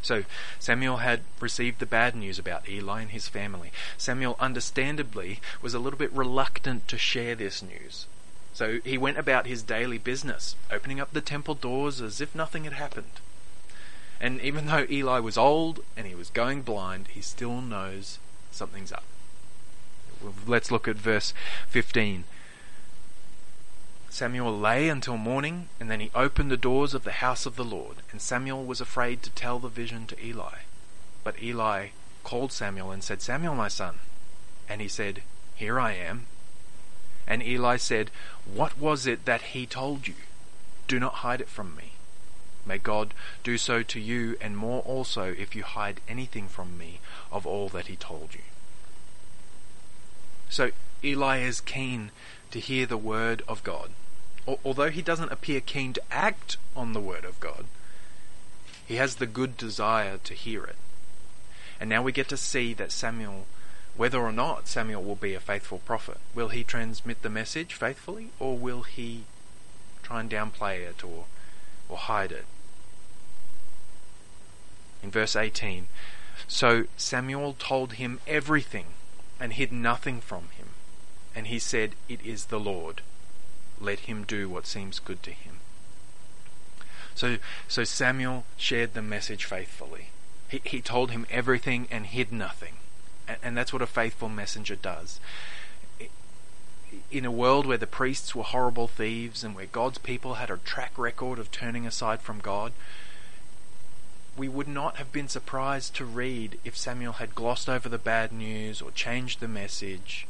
So 0.03 0.25
Samuel 0.59 0.97
had 0.97 1.21
received 1.39 1.79
the 1.79 1.85
bad 1.85 2.15
news 2.15 2.37
about 2.37 2.69
Eli 2.69 3.01
and 3.01 3.11
his 3.11 3.27
family. 3.27 3.71
Samuel, 3.97 4.35
understandably, 4.39 5.39
was 5.61 5.73
a 5.73 5.79
little 5.79 5.97
bit 5.97 6.11
reluctant 6.13 6.87
to 6.89 6.97
share 6.97 7.33
this 7.33 7.63
news. 7.63 8.05
So 8.53 8.79
he 8.83 8.97
went 8.97 9.17
about 9.17 9.47
his 9.47 9.63
daily 9.63 9.97
business, 9.97 10.55
opening 10.69 10.99
up 10.99 11.11
the 11.13 11.21
temple 11.21 11.55
doors 11.55 12.01
as 12.01 12.21
if 12.21 12.35
nothing 12.35 12.65
had 12.65 12.73
happened. 12.73 13.21
And 14.21 14.39
even 14.41 14.67
though 14.67 14.85
Eli 14.89 15.19
was 15.19 15.37
old 15.37 15.83
and 15.97 16.05
he 16.05 16.15
was 16.15 16.29
going 16.29 16.61
blind, 16.61 17.07
he 17.09 17.21
still 17.21 17.61
knows 17.61 18.19
something's 18.51 18.91
up. 18.91 19.05
Let's 20.45 20.71
look 20.71 20.87
at 20.87 20.95
verse 20.97 21.33
15. 21.69 22.25
Samuel 24.13 24.55
lay 24.55 24.89
until 24.89 25.17
morning, 25.17 25.69
and 25.79 25.89
then 25.89 25.99
he 25.99 26.11
opened 26.13 26.51
the 26.51 26.55
doors 26.55 26.93
of 26.93 27.03
the 27.03 27.13
house 27.13 27.47
of 27.47 27.55
the 27.55 27.65
Lord. 27.65 27.97
And 28.11 28.21
Samuel 28.21 28.63
was 28.63 28.79
afraid 28.79 29.23
to 29.23 29.31
tell 29.31 29.57
the 29.57 29.69
vision 29.69 30.05
to 30.05 30.23
Eli. 30.23 30.59
But 31.23 31.41
Eli 31.41 31.87
called 32.23 32.51
Samuel 32.51 32.91
and 32.91 33.03
said, 33.03 33.23
Samuel, 33.23 33.55
my 33.55 33.69
son. 33.69 33.95
And 34.69 34.81
he 34.81 34.87
said, 34.87 35.23
Here 35.55 35.79
I 35.79 35.93
am. 35.93 36.27
And 37.25 37.41
Eli 37.41 37.77
said, 37.77 38.11
What 38.45 38.77
was 38.77 39.07
it 39.07 39.25
that 39.25 39.41
he 39.41 39.65
told 39.65 40.07
you? 40.07 40.13
Do 40.87 40.99
not 40.99 41.15
hide 41.25 41.41
it 41.41 41.49
from 41.49 41.75
me. 41.75 41.93
May 42.67 42.77
God 42.77 43.15
do 43.43 43.57
so 43.57 43.81
to 43.81 43.99
you 43.99 44.37
and 44.39 44.55
more 44.55 44.81
also 44.81 45.33
if 45.39 45.55
you 45.55 45.63
hide 45.63 46.01
anything 46.07 46.47
from 46.47 46.77
me 46.77 46.99
of 47.31 47.47
all 47.47 47.67
that 47.69 47.87
he 47.87 47.95
told 47.95 48.35
you. 48.35 48.41
So 50.49 50.69
Eli 51.03 51.39
is 51.39 51.61
keen 51.61 52.11
to 52.51 52.59
hear 52.59 52.85
the 52.85 52.95
word 52.95 53.41
of 53.47 53.63
God. 53.63 53.89
Although 54.47 54.89
he 54.89 55.01
doesn't 55.01 55.31
appear 55.31 55.61
keen 55.61 55.93
to 55.93 56.01
act 56.11 56.57
on 56.75 56.93
the 56.93 56.99
word 56.99 57.25
of 57.25 57.39
God, 57.39 57.65
he 58.85 58.95
has 58.95 59.15
the 59.15 59.25
good 59.25 59.55
desire 59.55 60.17
to 60.17 60.33
hear 60.33 60.63
it. 60.65 60.75
And 61.79 61.89
now 61.89 62.03
we 62.03 62.11
get 62.11 62.29
to 62.29 62.37
see 62.37 62.73
that 62.73 62.91
Samuel, 62.91 63.45
whether 63.95 64.19
or 64.19 64.31
not 64.31 64.67
Samuel 64.67 65.03
will 65.03 65.15
be 65.15 65.33
a 65.33 65.39
faithful 65.39 65.79
prophet, 65.79 66.17
will 66.35 66.49
he 66.49 66.63
transmit 66.63 67.21
the 67.21 67.29
message 67.29 67.73
faithfully 67.73 68.29
or 68.39 68.57
will 68.57 68.81
he 68.83 69.23
try 70.01 70.19
and 70.19 70.29
downplay 70.29 70.79
it 70.79 71.03
or, 71.03 71.25
or 71.87 71.97
hide 71.97 72.31
it? 72.31 72.45
in 75.03 75.11
verse 75.11 75.35
18. 75.35 75.87
So 76.47 76.85
Samuel 76.97 77.55
told 77.59 77.93
him 77.93 78.19
everything 78.25 78.85
and 79.39 79.53
hid 79.53 79.71
nothing 79.71 80.21
from 80.21 80.47
him. 80.57 80.69
And 81.35 81.47
he 81.47 81.59
said, 81.59 81.91
It 82.07 82.21
is 82.25 82.45
the 82.45 82.59
Lord. 82.59 83.01
Let 83.83 83.99
him 84.01 84.23
do 84.23 84.47
what 84.47 84.65
seems 84.65 84.99
good 84.99 85.21
to 85.23 85.31
him. 85.31 85.57
So, 87.15 87.37
so 87.67 87.83
Samuel 87.83 88.45
shared 88.57 88.93
the 88.93 89.01
message 89.01 89.45
faithfully. 89.45 90.09
He, 90.47 90.61
he 90.63 90.81
told 90.81 91.11
him 91.11 91.27
everything 91.29 91.87
and 91.91 92.05
hid 92.05 92.31
nothing. 92.31 92.75
And, 93.27 93.37
and 93.43 93.57
that's 93.57 93.73
what 93.73 93.81
a 93.81 93.87
faithful 93.87 94.29
messenger 94.29 94.75
does. 94.75 95.19
In 97.11 97.25
a 97.25 97.31
world 97.31 97.65
where 97.65 97.77
the 97.77 97.87
priests 97.87 98.33
were 98.33 98.43
horrible 98.43 98.87
thieves 98.87 99.43
and 99.43 99.55
where 99.55 99.65
God's 99.65 99.97
people 99.97 100.35
had 100.35 100.49
a 100.49 100.57
track 100.57 100.93
record 100.97 101.37
of 101.37 101.51
turning 101.51 101.85
aside 101.85 102.21
from 102.21 102.39
God, 102.39 102.71
we 104.37 104.47
would 104.47 104.67
not 104.67 104.97
have 104.97 105.11
been 105.11 105.27
surprised 105.27 105.95
to 105.95 106.05
read 106.05 106.57
if 106.63 106.77
Samuel 106.77 107.13
had 107.13 107.35
glossed 107.35 107.69
over 107.69 107.89
the 107.89 107.97
bad 107.97 108.31
news 108.31 108.81
or 108.81 108.91
changed 108.91 109.39
the 109.39 109.47
message 109.47 110.25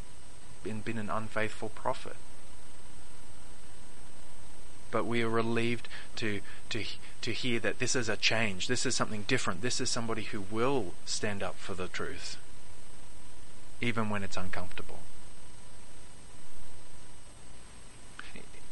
and 0.65 0.83
been 0.83 0.97
an 0.97 1.09
unfaithful 1.09 1.69
prophet. 1.69 2.15
But 4.93 5.05
we 5.05 5.23
are 5.23 5.29
relieved 5.29 5.89
to, 6.17 6.41
to, 6.69 6.85
to 7.21 7.31
hear 7.31 7.59
that 7.61 7.79
this 7.79 7.95
is 7.95 8.07
a 8.07 8.15
change. 8.15 8.67
This 8.67 8.85
is 8.85 8.93
something 8.93 9.23
different. 9.23 9.63
This 9.63 9.81
is 9.81 9.89
somebody 9.89 10.21
who 10.21 10.41
will 10.51 10.93
stand 11.03 11.41
up 11.41 11.57
for 11.57 11.73
the 11.73 11.87
truth, 11.87 12.37
even 13.81 14.11
when 14.11 14.21
it's 14.21 14.37
uncomfortable. 14.37 14.99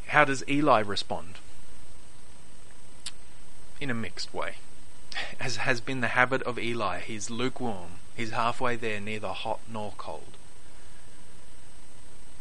How 0.06 0.24
does 0.24 0.44
Eli 0.48 0.80
respond? 0.80 1.38
In 3.80 3.90
a 3.90 3.94
mixed 3.94 4.32
way 4.32 4.58
as 5.40 5.56
has 5.56 5.80
been 5.80 6.00
the 6.00 6.08
habit 6.08 6.42
of 6.42 6.58
Eli, 6.58 7.00
he's 7.00 7.30
lukewarm. 7.30 7.92
He's 8.16 8.30
halfway 8.30 8.76
there, 8.76 9.00
neither 9.00 9.28
hot 9.28 9.60
nor 9.68 9.92
cold. 9.98 10.36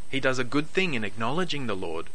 He 0.10 0.20
does 0.20 0.39
a 0.39 0.44
good 0.44 0.67
thing 0.67 0.94
in 0.94 1.04
acknowledging 1.04 1.67
the 1.67 1.76
Lord 1.76 2.08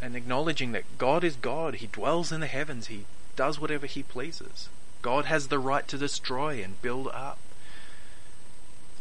and 0.00 0.16
acknowledging 0.16 0.72
that 0.72 0.98
God 0.98 1.24
is 1.24 1.36
God. 1.36 1.76
He 1.76 1.86
dwells 1.86 2.32
in 2.32 2.40
the 2.40 2.46
heavens. 2.46 2.88
He 2.88 3.06
does 3.34 3.60
whatever 3.60 3.86
he 3.86 4.02
pleases. 4.02 4.68
God 5.02 5.26
has 5.26 5.48
the 5.48 5.58
right 5.58 5.86
to 5.88 5.98
destroy 5.98 6.62
and 6.62 6.80
build 6.82 7.08
up. 7.08 7.38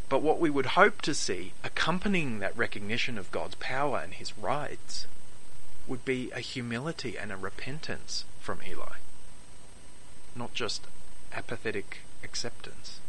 But 0.08 0.21
what 0.21 0.39
we 0.39 0.49
would 0.49 0.67
hope 0.67 1.01
to 1.03 1.13
see 1.13 1.53
accompanying 1.63 2.39
that 2.39 2.55
recognition 2.55 3.17
of 3.17 3.31
God's 3.31 3.55
power 3.55 3.99
and 4.03 4.13
his 4.13 4.38
rights 4.38 5.08
would 5.88 6.05
be 6.05 6.31
a 6.31 6.39
humility 6.39 7.17
and 7.17 7.31
a 7.31 7.38
repentance 7.38 8.25
from 8.39 8.60
Eli. 8.67 8.97
Not 10.36 10.53
just 10.53 10.86
apathetic 11.34 11.99
acceptance. 12.23 12.99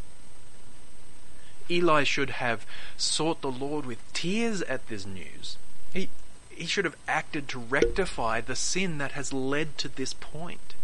Eli 1.68 2.04
should 2.04 2.30
have 2.30 2.64
sought 2.96 3.40
the 3.40 3.50
Lord 3.50 3.86
with 3.86 3.98
tears 4.12 4.62
at 4.62 4.88
this 4.88 5.04
news. 5.04 5.58
He, 5.92 6.08
he 6.56 6.66
should 6.66 6.84
have 6.84 6.96
acted 7.06 7.48
to 7.48 7.58
rectify 7.58 8.40
the 8.40 8.56
sin 8.56 8.98
that 8.98 9.12
has 9.12 9.32
led 9.32 9.76
to 9.78 9.88
this 9.88 10.14
point. 10.14 10.74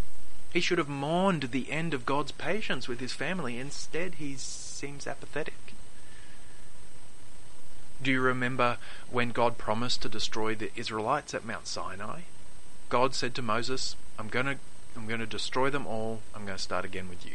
He 0.52 0.60
should 0.60 0.78
have 0.78 0.88
mourned 0.88 1.44
the 1.44 1.70
end 1.72 1.94
of 1.94 2.04
God's 2.04 2.32
patience 2.32 2.86
with 2.86 3.00
his 3.00 3.12
family. 3.12 3.58
Instead, 3.58 4.16
he 4.16 4.34
seems 4.36 5.06
apathetic. 5.06 5.74
Do 8.02 8.10
you 8.10 8.20
remember 8.20 8.76
when 9.10 9.30
God 9.30 9.56
promised 9.56 10.02
to 10.02 10.08
destroy 10.08 10.54
the 10.54 10.70
Israelites 10.76 11.32
at 11.34 11.44
Mount 11.44 11.66
Sinai? 11.66 12.22
God 12.88 13.14
said 13.14 13.34
to 13.36 13.42
Moses, 13.42 13.96
I'm 14.18 14.28
going 14.28 14.46
to 14.46 14.56
I'm 14.94 15.06
going 15.06 15.20
to 15.20 15.26
destroy 15.26 15.70
them 15.70 15.86
all. 15.86 16.20
I'm 16.34 16.44
going 16.44 16.58
to 16.58 16.62
start 16.62 16.84
again 16.84 17.08
with 17.08 17.24
you. 17.24 17.32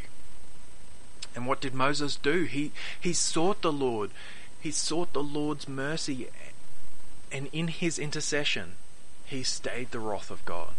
And 1.35 1.47
what 1.47 1.61
did 1.61 1.73
Moses 1.73 2.15
do? 2.17 2.43
He 2.43 2.71
he 2.99 3.13
sought 3.13 3.61
the 3.61 3.71
Lord. 3.71 4.11
He 4.59 4.69
sought 4.69 5.13
the 5.13 5.23
Lord's 5.23 5.67
mercy 5.67 6.27
and 7.31 7.49
in 7.51 7.67
his 7.67 7.99
intercession 7.99 8.73
he 9.25 9.43
stayed 9.43 9.91
the 9.91 9.99
wrath 9.99 10.31
of 10.31 10.45
God. 10.45 10.73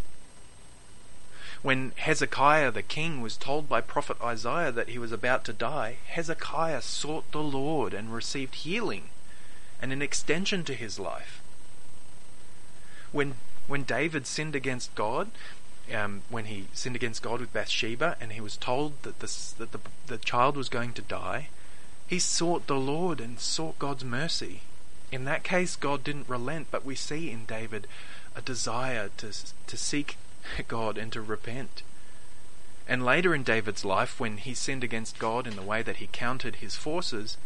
When 1.62 1.92
Hezekiah 1.96 2.70
the 2.70 2.82
king 2.82 3.20
was 3.20 3.36
told 3.36 3.68
by 3.68 3.80
prophet 3.80 4.16
Isaiah 4.22 4.72
that 4.72 4.90
he 4.90 4.98
was 4.98 5.12
about 5.12 5.44
to 5.44 5.52
die, 5.52 5.96
Hezekiah 6.06 6.82
sought 6.82 7.30
the 7.32 7.42
Lord 7.42 7.92
and 7.92 8.12
received 8.12 8.54
healing 8.56 9.10
and 9.80 9.92
an 9.92 10.02
extension 10.02 10.64
to 10.64 10.74
his 10.74 10.98
life. 10.98 11.42
When 13.12 13.34
when 13.66 13.82
David 13.82 14.26
sinned 14.26 14.56
against 14.56 14.94
God, 14.94 15.30
um, 15.92 16.22
when 16.30 16.46
he 16.46 16.68
sinned 16.72 16.96
against 16.96 17.22
God 17.22 17.40
with 17.40 17.52
Bathsheba, 17.52 18.16
and 18.20 18.32
he 18.32 18.40
was 18.40 18.56
told 18.56 19.02
that 19.02 19.20
the 19.20 19.26
that 19.58 19.72
the 19.72 19.80
the 20.06 20.18
child 20.18 20.56
was 20.56 20.68
going 20.68 20.92
to 20.94 21.02
die, 21.02 21.48
he 22.06 22.18
sought 22.18 22.66
the 22.66 22.76
Lord 22.76 23.20
and 23.20 23.38
sought 23.38 23.78
God's 23.78 24.04
mercy. 24.04 24.62
In 25.10 25.24
that 25.24 25.42
case, 25.42 25.76
God 25.76 26.04
didn't 26.04 26.28
relent, 26.28 26.68
but 26.70 26.84
we 26.84 26.94
see 26.94 27.30
in 27.30 27.44
David 27.46 27.86
a 28.36 28.42
desire 28.42 29.10
to 29.18 29.32
to 29.66 29.76
seek 29.76 30.16
God 30.68 30.98
and 30.98 31.12
to 31.12 31.22
repent. 31.22 31.82
And 32.86 33.04
later 33.04 33.34
in 33.34 33.42
David's 33.42 33.84
life, 33.84 34.18
when 34.18 34.38
he 34.38 34.54
sinned 34.54 34.82
against 34.82 35.18
God 35.18 35.46
in 35.46 35.56
the 35.56 35.62
way 35.62 35.82
that 35.82 35.96
he 35.96 36.08
countered 36.10 36.56
his 36.56 36.76
forces, 36.76 37.36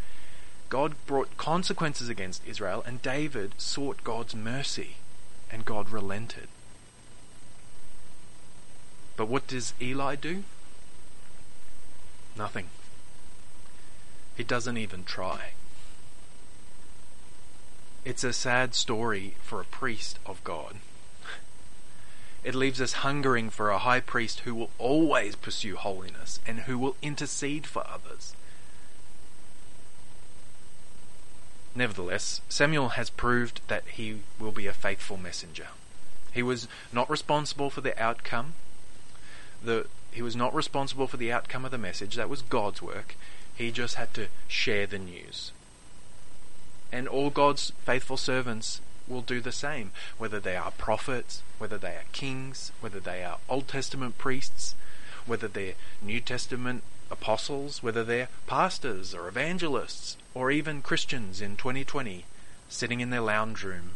God 0.69 0.95
brought 1.05 1.37
consequences 1.37 2.09
against 2.09 2.47
Israel, 2.47 2.83
and 2.87 3.03
David 3.03 3.55
sought 3.59 4.05
God's 4.05 4.35
mercy, 4.35 4.97
and 5.51 5.65
God 5.65 5.91
relented. 5.91 6.49
But 9.17 9.27
what 9.27 9.47
does 9.47 9.75
Eli 9.81 10.15
do? 10.15 10.45
Nothing. 12.37 12.69
He 14.37 14.45
doesn't 14.45 14.79
even 14.79 15.05
try. 15.05 15.51
It's 18.05 18.25
a 18.25 18.33
sad 18.33 18.75
story 18.75 19.37
for 19.43 19.61
a 19.61 19.65
priest 19.65 20.19
of 20.27 20.43
God. 20.43 20.77
It 22.43 22.57
leaves 22.57 22.81
us 22.81 23.05
hungering 23.05 23.51
for 23.51 23.71
a 23.71 23.79
high 23.79 24.01
priest 24.01 24.41
who 24.41 24.55
will 24.55 24.71
always 24.79 25.37
pursue 25.37 25.77
holiness 25.77 26.41
and 26.45 26.61
who 26.61 26.77
will 26.77 26.97
intercede 27.01 27.67
for 27.67 27.87
others. 27.87 28.35
Nevertheless, 31.77 32.41
Samuel 32.49 32.91
has 32.91 33.09
proved 33.09 33.61
that 33.69 33.85
he 33.93 34.21
will 34.41 34.51
be 34.51 34.67
a 34.67 34.73
faithful 34.73 35.17
messenger. 35.17 35.69
He 36.33 36.43
was 36.43 36.67
not 36.93 37.09
responsible 37.09 37.71
for 37.71 37.81
the 37.81 38.01
outcome. 38.03 38.55
The, 39.63 39.87
he 40.11 40.23
was 40.23 40.35
not 40.35 40.55
responsible 40.55 41.07
for 41.07 41.17
the 41.17 41.31
outcome 41.31 41.65
of 41.65 41.71
the 41.71 41.79
message. 41.79 42.17
That 42.17 42.29
was 42.29 42.43
God's 42.43 42.83
work. 42.83 43.15
He 43.55 43.71
just 43.71 43.95
had 43.95 44.13
to 44.15 44.27
share 44.49 44.87
the 44.89 44.99
news. 44.99 45.53
And 46.93 47.09
all 47.09 47.31
God's 47.31 47.73
faithful 47.85 48.19
servants 48.19 48.81
will 49.09 49.23
do 49.23 49.41
the 49.41 49.53
same, 49.53 49.91
whether 50.19 50.39
they 50.39 50.57
are 50.57 50.71
prophets, 50.73 51.43
whether 51.59 51.79
they 51.79 51.97
are 51.97 52.05
kings, 52.13 52.71
whether 52.81 53.01
they 53.01 53.25
are 53.25 53.39
Old 53.49 53.67
Testament 53.67 54.19
priests, 54.19 54.75
whether 55.27 55.49
they're 55.49 55.75
New 56.01 56.21
Testament 56.21 56.83
apostles, 57.11 57.83
whether 57.83 58.05
they're 58.05 58.29
pastors 58.47 59.15
or 59.15 59.29
evangelists, 59.29 60.17
or 60.35 60.51
even 60.51 60.83
Christians 60.83 61.41
in 61.41 61.57
2020 61.57 62.25
sitting 62.69 63.01
in 63.01 63.11
their 63.11 63.21
lounge 63.21 63.63
room 63.63 63.91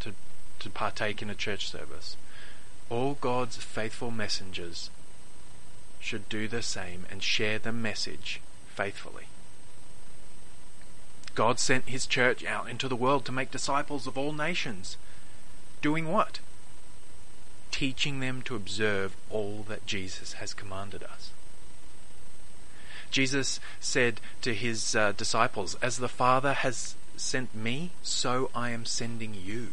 to, 0.00 0.12
to 0.58 0.70
partake 0.70 1.22
in 1.22 1.30
a 1.30 1.34
church 1.34 1.68
service. 1.68 2.16
All 2.90 3.16
God's 3.20 3.56
faithful 3.56 4.10
messengers 4.10 4.90
should 6.00 6.28
do 6.28 6.48
the 6.48 6.62
same 6.62 7.06
and 7.10 7.22
share 7.22 7.58
the 7.58 7.72
message 7.72 8.40
faithfully. 8.74 9.26
God 11.40 11.58
sent 11.58 11.88
his 11.88 12.04
church 12.04 12.44
out 12.44 12.68
into 12.68 12.86
the 12.86 12.94
world 12.94 13.24
to 13.24 13.32
make 13.32 13.50
disciples 13.50 14.06
of 14.06 14.18
all 14.18 14.34
nations. 14.34 14.98
Doing 15.80 16.12
what? 16.12 16.38
Teaching 17.70 18.20
them 18.20 18.42
to 18.42 18.54
observe 18.54 19.16
all 19.30 19.64
that 19.66 19.86
Jesus 19.86 20.34
has 20.34 20.52
commanded 20.52 21.02
us. 21.02 21.30
Jesus 23.10 23.58
said 23.80 24.20
to 24.42 24.52
his 24.52 24.94
uh, 24.94 25.12
disciples, 25.12 25.76
As 25.80 25.96
the 25.96 26.10
Father 26.10 26.52
has 26.52 26.94
sent 27.16 27.54
me, 27.54 27.92
so 28.02 28.50
I 28.54 28.68
am 28.68 28.84
sending 28.84 29.34
you. 29.34 29.68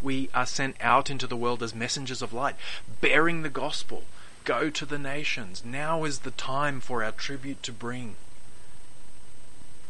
We 0.00 0.30
are 0.32 0.46
sent 0.46 0.76
out 0.80 1.10
into 1.10 1.26
the 1.26 1.36
world 1.36 1.60
as 1.60 1.74
messengers 1.74 2.22
of 2.22 2.32
light, 2.32 2.54
bearing 3.00 3.42
the 3.42 3.50
gospel. 3.50 4.04
Go 4.44 4.70
to 4.70 4.86
the 4.86 4.96
nations. 4.96 5.64
Now 5.64 6.04
is 6.04 6.20
the 6.20 6.30
time 6.30 6.80
for 6.80 7.02
our 7.02 7.10
tribute 7.10 7.64
to 7.64 7.72
bring. 7.72 8.14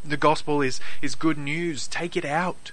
The 0.05 0.17
gospel 0.17 0.61
is, 0.61 0.79
is 1.01 1.15
good 1.15 1.37
news. 1.37 1.87
Take 1.87 2.15
it 2.15 2.25
out. 2.25 2.71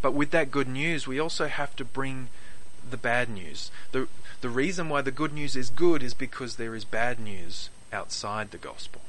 But 0.00 0.14
with 0.14 0.30
that 0.30 0.50
good 0.50 0.68
news, 0.68 1.06
we 1.06 1.18
also 1.18 1.48
have 1.48 1.74
to 1.76 1.84
bring 1.84 2.28
the 2.88 2.96
bad 2.96 3.28
news. 3.28 3.70
The, 3.92 4.08
the 4.40 4.48
reason 4.48 4.88
why 4.88 5.02
the 5.02 5.10
good 5.10 5.32
news 5.32 5.56
is 5.56 5.70
good 5.70 6.02
is 6.02 6.14
because 6.14 6.56
there 6.56 6.74
is 6.74 6.84
bad 6.84 7.18
news 7.18 7.70
outside 7.92 8.50
the 8.50 8.58
gospel. 8.58 9.02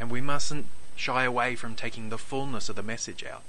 And 0.00 0.10
we 0.10 0.20
mustn't 0.20 0.66
shy 0.96 1.24
away 1.24 1.54
from 1.54 1.74
taking 1.74 2.08
the 2.08 2.18
fullness 2.18 2.68
of 2.68 2.76
the 2.76 2.82
message 2.82 3.24
out. 3.24 3.42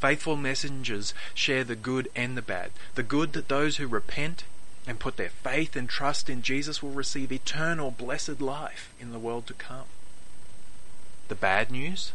Faithful 0.00 0.36
messengers 0.36 1.14
share 1.34 1.64
the 1.64 1.76
good 1.76 2.08
and 2.14 2.36
the 2.36 2.42
bad. 2.42 2.72
The 2.94 3.02
good 3.02 3.32
that 3.32 3.48
those 3.48 3.78
who 3.78 3.86
repent 3.86 4.44
and 4.86 5.00
put 5.00 5.16
their 5.16 5.30
faith 5.30 5.74
and 5.74 5.88
trust 5.88 6.28
in 6.28 6.42
Jesus 6.42 6.82
will 6.82 6.90
receive 6.90 7.32
eternal 7.32 7.90
blessed 7.90 8.40
life 8.40 8.92
in 9.00 9.12
the 9.12 9.18
world 9.18 9.46
to 9.46 9.54
come. 9.54 9.86
The 11.28 11.34
bad 11.34 11.70
news 11.70 12.12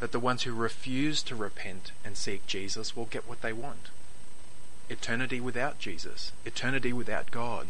that 0.00 0.12
the 0.12 0.20
ones 0.20 0.42
who 0.42 0.54
refuse 0.54 1.22
to 1.22 1.34
repent 1.34 1.92
and 2.04 2.16
seek 2.16 2.46
Jesus 2.46 2.96
will 2.96 3.06
get 3.06 3.28
what 3.28 3.42
they 3.42 3.52
want 3.52 3.88
eternity 4.90 5.40
without 5.40 5.78
Jesus, 5.78 6.32
eternity 6.44 6.92
without 6.92 7.30
God. 7.30 7.68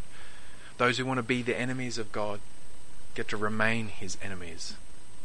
Those 0.79 0.99
who 0.99 1.07
want 1.07 1.19
to 1.19 1.23
be 1.23 1.43
the 1.43 1.59
enemies 1.59 1.99
of 1.99 2.13
God 2.13 2.41
get 3.15 3.29
to 3.29 3.37
remain 3.37 3.89
his 3.89 4.19
enemies 4.23 4.75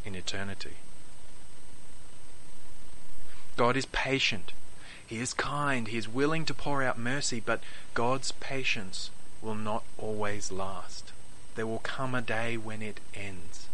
in 0.06 0.16
eternity. 0.16 0.78
God 3.58 3.76
is 3.76 3.88
patient. 3.88 4.54
He 5.06 5.18
is 5.18 5.34
kind. 5.34 5.88
He 5.88 5.98
is 5.98 6.08
willing 6.08 6.46
to 6.46 6.54
pour 6.54 6.84
out 6.84 7.00
mercy, 7.00 7.42
but 7.44 7.62
God's 7.94 8.32
patience 8.34 9.10
will 9.42 9.56
not 9.56 9.84
always 9.98 10.52
last. 10.52 11.12
There 11.56 11.68
will 11.68 11.80
come 11.80 12.14
a 12.14 12.22
day 12.22 12.58
when 12.58 12.82
it 12.82 13.00
ends. 13.16 13.68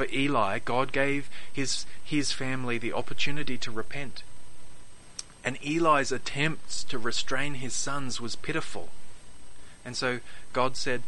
For 0.00 0.08
Eli, 0.14 0.60
God 0.60 0.92
gave 0.92 1.28
his, 1.52 1.84
his 2.02 2.32
family 2.32 2.78
the 2.78 2.94
opportunity 2.94 3.58
to 3.58 3.70
repent. 3.70 4.22
And 5.44 5.58
Eli's 5.62 6.10
attempts 6.10 6.82
to 6.84 6.98
restrain 6.98 7.56
his 7.56 7.74
sons 7.74 8.18
was 8.18 8.34
pitiful. 8.34 8.88
And 9.84 9.94
so 9.94 10.20
God 10.54 10.78
said, 10.78 11.02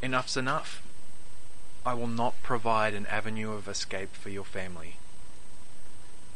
Enough's 0.00 0.36
enough. 0.36 0.80
I 1.84 1.94
will 1.94 2.06
not 2.06 2.40
provide 2.44 2.94
an 2.94 3.06
avenue 3.06 3.50
of 3.50 3.66
escape 3.66 4.14
for 4.14 4.30
your 4.30 4.44
family. 4.44 4.98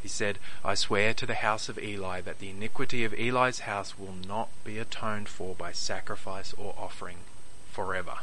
He 0.03 0.09
said, 0.09 0.41
I 0.65 0.75
swear 0.75 1.15
to 1.15 1.27
the 1.27 1.35
house 1.35 1.69
of 1.69 1.79
Eli 1.79 2.23
that 2.23 2.41
the 2.41 2.51
iniquity 2.51 3.05
of 3.05 3.15
Eli's 3.15 3.61
house 3.61 3.97
will 3.97 4.17
not 4.27 4.49
be 4.65 4.81
atoned 4.81 5.29
for 5.29 5.55
by 5.55 5.71
sacrifice 5.71 6.55
or 6.55 6.75
offering 6.77 7.19
forever. 7.71 8.23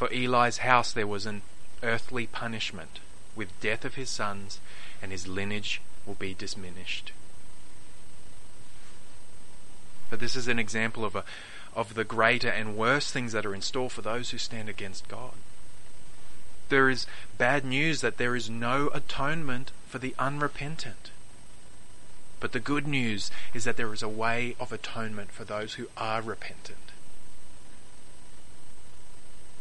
For 0.00 0.10
Eli's 0.14 0.64
house 0.64 0.92
there 0.92 1.06
was 1.06 1.26
an 1.26 1.42
earthly 1.82 2.26
punishment 2.26 3.00
with 3.36 3.60
death 3.60 3.84
of 3.84 3.96
his 3.96 4.08
sons 4.08 4.58
and 5.02 5.12
his 5.12 5.28
lineage 5.28 5.82
will 6.06 6.14
be 6.14 6.32
diminished. 6.32 7.12
But 10.08 10.18
this 10.18 10.36
is 10.36 10.48
an 10.48 10.58
example 10.58 11.04
of 11.04 11.16
a 11.16 11.24
of 11.76 11.92
the 11.92 12.04
greater 12.04 12.48
and 12.48 12.78
worse 12.78 13.10
things 13.10 13.32
that 13.32 13.44
are 13.44 13.54
in 13.54 13.60
store 13.60 13.90
for 13.90 14.00
those 14.00 14.30
who 14.30 14.38
stand 14.38 14.70
against 14.70 15.06
God. 15.06 15.34
There 16.70 16.88
is 16.88 17.06
bad 17.36 17.66
news 17.66 18.00
that 18.00 18.16
there 18.16 18.34
is 18.34 18.48
no 18.48 18.88
atonement 18.94 19.70
for 19.86 19.98
the 19.98 20.14
unrepentant. 20.18 21.10
But 22.40 22.52
the 22.52 22.58
good 22.58 22.86
news 22.86 23.30
is 23.52 23.64
that 23.64 23.76
there 23.76 23.92
is 23.92 24.02
a 24.02 24.08
way 24.08 24.56
of 24.58 24.72
atonement 24.72 25.30
for 25.30 25.44
those 25.44 25.74
who 25.74 25.88
are 25.98 26.22
repentant. 26.22 26.90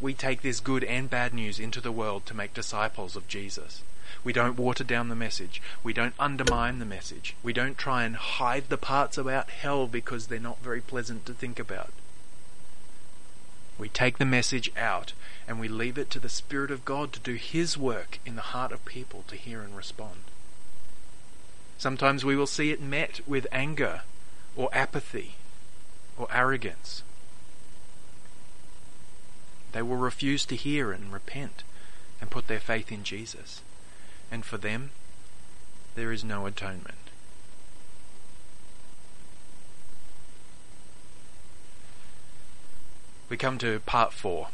We 0.01 0.13
take 0.13 0.41
this 0.41 0.59
good 0.59 0.83
and 0.83 1.09
bad 1.09 1.33
news 1.33 1.59
into 1.59 1.81
the 1.81 1.91
world 1.91 2.25
to 2.25 2.33
make 2.33 2.53
disciples 2.53 3.15
of 3.15 3.27
Jesus. 3.27 3.83
We 4.23 4.33
don't 4.33 4.57
water 4.57 4.83
down 4.83 5.09
the 5.09 5.15
message. 5.15 5.61
We 5.83 5.93
don't 5.93 6.13
undermine 6.19 6.79
the 6.79 6.85
message. 6.85 7.35
We 7.43 7.53
don't 7.53 7.77
try 7.77 8.03
and 8.03 8.15
hide 8.15 8.69
the 8.69 8.77
parts 8.77 9.17
about 9.17 9.49
hell 9.49 9.87
because 9.87 10.27
they're 10.27 10.39
not 10.39 10.63
very 10.63 10.81
pleasant 10.81 11.25
to 11.25 11.33
think 11.33 11.59
about. 11.59 11.91
We 13.77 13.87
take 13.87 14.17
the 14.17 14.25
message 14.25 14.71
out 14.75 15.13
and 15.47 15.59
we 15.59 15.67
leave 15.67 15.97
it 15.97 16.09
to 16.11 16.19
the 16.19 16.29
Spirit 16.29 16.69
of 16.69 16.85
God 16.85 17.13
to 17.13 17.19
do 17.19 17.35
His 17.35 17.77
work 17.77 18.19
in 18.25 18.35
the 18.35 18.41
heart 18.41 18.71
of 18.71 18.83
people 18.83 19.23
to 19.27 19.35
hear 19.35 19.61
and 19.61 19.75
respond. 19.75 20.19
Sometimes 21.77 22.25
we 22.25 22.35
will 22.35 22.47
see 22.47 22.71
it 22.71 22.81
met 22.81 23.21
with 23.25 23.47
anger 23.53 24.01
or 24.57 24.69
apathy 24.73 25.35
or 26.17 26.27
arrogance. 26.29 27.03
They 29.71 29.81
will 29.81 29.97
refuse 29.97 30.45
to 30.45 30.55
hear 30.55 30.91
and 30.91 31.13
repent 31.13 31.63
and 32.19 32.29
put 32.29 32.47
their 32.47 32.59
faith 32.59 32.91
in 32.91 33.03
Jesus. 33.03 33.61
And 34.31 34.45
for 34.45 34.57
them, 34.57 34.91
there 35.95 36.11
is 36.11 36.23
no 36.23 36.45
atonement. 36.45 36.95
We 43.29 43.37
come 43.37 43.57
to 43.59 43.79
part 43.81 44.11
four. 44.11 44.47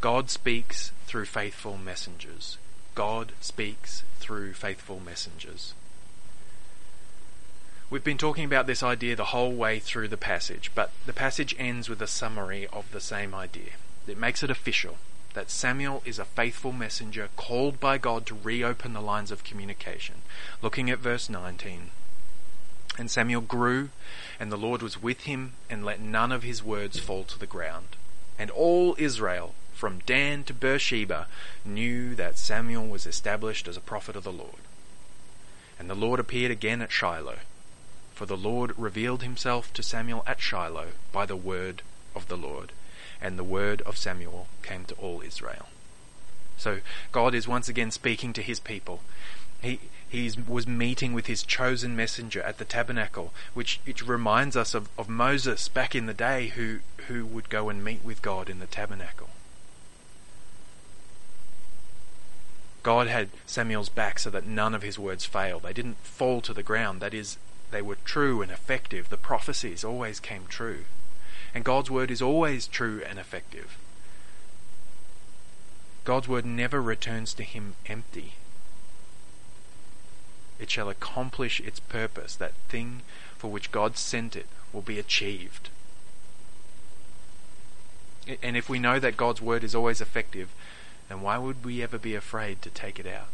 God 0.00 0.30
speaks 0.30 0.92
through 1.06 1.26
faithful 1.26 1.76
messengers. 1.76 2.56
God 2.94 3.32
speaks 3.40 4.04
through 4.20 4.52
faithful 4.52 5.00
messengers. 5.00 5.74
We've 7.92 8.02
been 8.02 8.16
talking 8.16 8.46
about 8.46 8.66
this 8.66 8.82
idea 8.82 9.16
the 9.16 9.36
whole 9.36 9.52
way 9.52 9.78
through 9.78 10.08
the 10.08 10.16
passage, 10.16 10.70
but 10.74 10.92
the 11.04 11.12
passage 11.12 11.54
ends 11.58 11.90
with 11.90 12.00
a 12.00 12.06
summary 12.06 12.66
of 12.68 12.90
the 12.90 13.02
same 13.02 13.34
idea. 13.34 13.72
It 14.06 14.16
makes 14.16 14.42
it 14.42 14.48
official 14.50 14.96
that 15.34 15.50
Samuel 15.50 16.02
is 16.06 16.18
a 16.18 16.24
faithful 16.24 16.72
messenger 16.72 17.28
called 17.36 17.80
by 17.80 17.98
God 17.98 18.24
to 18.24 18.34
reopen 18.34 18.94
the 18.94 19.02
lines 19.02 19.30
of 19.30 19.44
communication. 19.44 20.22
Looking 20.62 20.88
at 20.88 21.00
verse 21.00 21.28
19. 21.28 21.90
And 22.96 23.10
Samuel 23.10 23.42
grew, 23.42 23.90
and 24.40 24.50
the 24.50 24.56
Lord 24.56 24.80
was 24.80 25.02
with 25.02 25.24
him, 25.24 25.52
and 25.68 25.84
let 25.84 26.00
none 26.00 26.32
of 26.32 26.44
his 26.44 26.62
words 26.62 26.98
fall 26.98 27.24
to 27.24 27.38
the 27.38 27.46
ground. 27.46 27.96
And 28.38 28.50
all 28.50 28.96
Israel, 28.96 29.52
from 29.74 30.00
Dan 30.06 30.44
to 30.44 30.54
Beersheba, 30.54 31.26
knew 31.62 32.14
that 32.14 32.38
Samuel 32.38 32.86
was 32.86 33.04
established 33.04 33.68
as 33.68 33.76
a 33.76 33.80
prophet 33.80 34.16
of 34.16 34.24
the 34.24 34.32
Lord. 34.32 34.62
And 35.78 35.90
the 35.90 35.94
Lord 35.94 36.18
appeared 36.18 36.50
again 36.50 36.80
at 36.80 36.90
Shiloh 36.90 37.40
for 38.14 38.26
the 38.26 38.36
Lord 38.36 38.78
revealed 38.78 39.22
himself 39.22 39.72
to 39.74 39.82
Samuel 39.82 40.22
at 40.26 40.40
Shiloh 40.40 40.88
by 41.12 41.26
the 41.26 41.36
word 41.36 41.82
of 42.14 42.28
the 42.28 42.36
Lord, 42.36 42.72
and 43.20 43.38
the 43.38 43.44
word 43.44 43.82
of 43.82 43.96
Samuel 43.96 44.46
came 44.62 44.84
to 44.86 44.94
all 44.94 45.22
Israel. 45.22 45.68
So 46.56 46.80
God 47.10 47.34
is 47.34 47.48
once 47.48 47.68
again 47.68 47.90
speaking 47.90 48.32
to 48.34 48.42
his 48.42 48.60
people. 48.60 49.00
He 49.60 49.80
he 50.12 50.30
was 50.46 50.66
meeting 50.66 51.14
with 51.14 51.24
his 51.24 51.42
chosen 51.42 51.96
messenger 51.96 52.42
at 52.42 52.58
the 52.58 52.66
tabernacle, 52.66 53.32
which, 53.54 53.80
which 53.86 54.06
reminds 54.06 54.58
us 54.58 54.74
of, 54.74 54.90
of 54.98 55.08
Moses 55.08 55.68
back 55.68 55.94
in 55.94 56.04
the 56.04 56.12
day 56.12 56.48
who, 56.48 56.80
who 57.08 57.24
would 57.24 57.48
go 57.48 57.70
and 57.70 57.82
meet 57.82 58.04
with 58.04 58.20
God 58.20 58.50
in 58.50 58.58
the 58.58 58.66
tabernacle. 58.66 59.30
God 62.82 63.06
had 63.06 63.30
Samuel's 63.46 63.88
back 63.88 64.18
so 64.18 64.28
that 64.28 64.44
none 64.44 64.74
of 64.74 64.82
his 64.82 64.98
words 64.98 65.24
fail. 65.24 65.60
They 65.60 65.72
didn't 65.72 65.96
fall 66.02 66.42
to 66.42 66.52
the 66.52 66.62
ground. 66.62 67.00
That 67.00 67.14
is, 67.14 67.38
they 67.72 67.82
were 67.82 67.96
true 68.04 68.42
and 68.42 68.52
effective. 68.52 69.08
The 69.08 69.16
prophecies 69.16 69.82
always 69.82 70.20
came 70.20 70.44
true. 70.48 70.84
And 71.54 71.64
God's 71.64 71.90
word 71.90 72.10
is 72.10 72.22
always 72.22 72.66
true 72.66 73.02
and 73.06 73.18
effective. 73.18 73.76
God's 76.04 76.28
word 76.28 76.44
never 76.44 76.80
returns 76.80 77.34
to 77.34 77.42
him 77.42 77.74
empty. 77.86 78.34
It 80.58 80.70
shall 80.70 80.88
accomplish 80.88 81.60
its 81.60 81.80
purpose. 81.80 82.36
That 82.36 82.54
thing 82.68 83.02
for 83.36 83.50
which 83.50 83.72
God 83.72 83.96
sent 83.96 84.36
it 84.36 84.46
will 84.72 84.82
be 84.82 84.98
achieved. 84.98 85.70
And 88.42 88.56
if 88.56 88.68
we 88.68 88.78
know 88.78 89.00
that 89.00 89.16
God's 89.16 89.42
word 89.42 89.64
is 89.64 89.74
always 89.74 90.00
effective, 90.00 90.50
then 91.08 91.22
why 91.22 91.38
would 91.38 91.64
we 91.64 91.82
ever 91.82 91.98
be 91.98 92.14
afraid 92.14 92.62
to 92.62 92.70
take 92.70 93.00
it 93.00 93.06
out? 93.06 93.28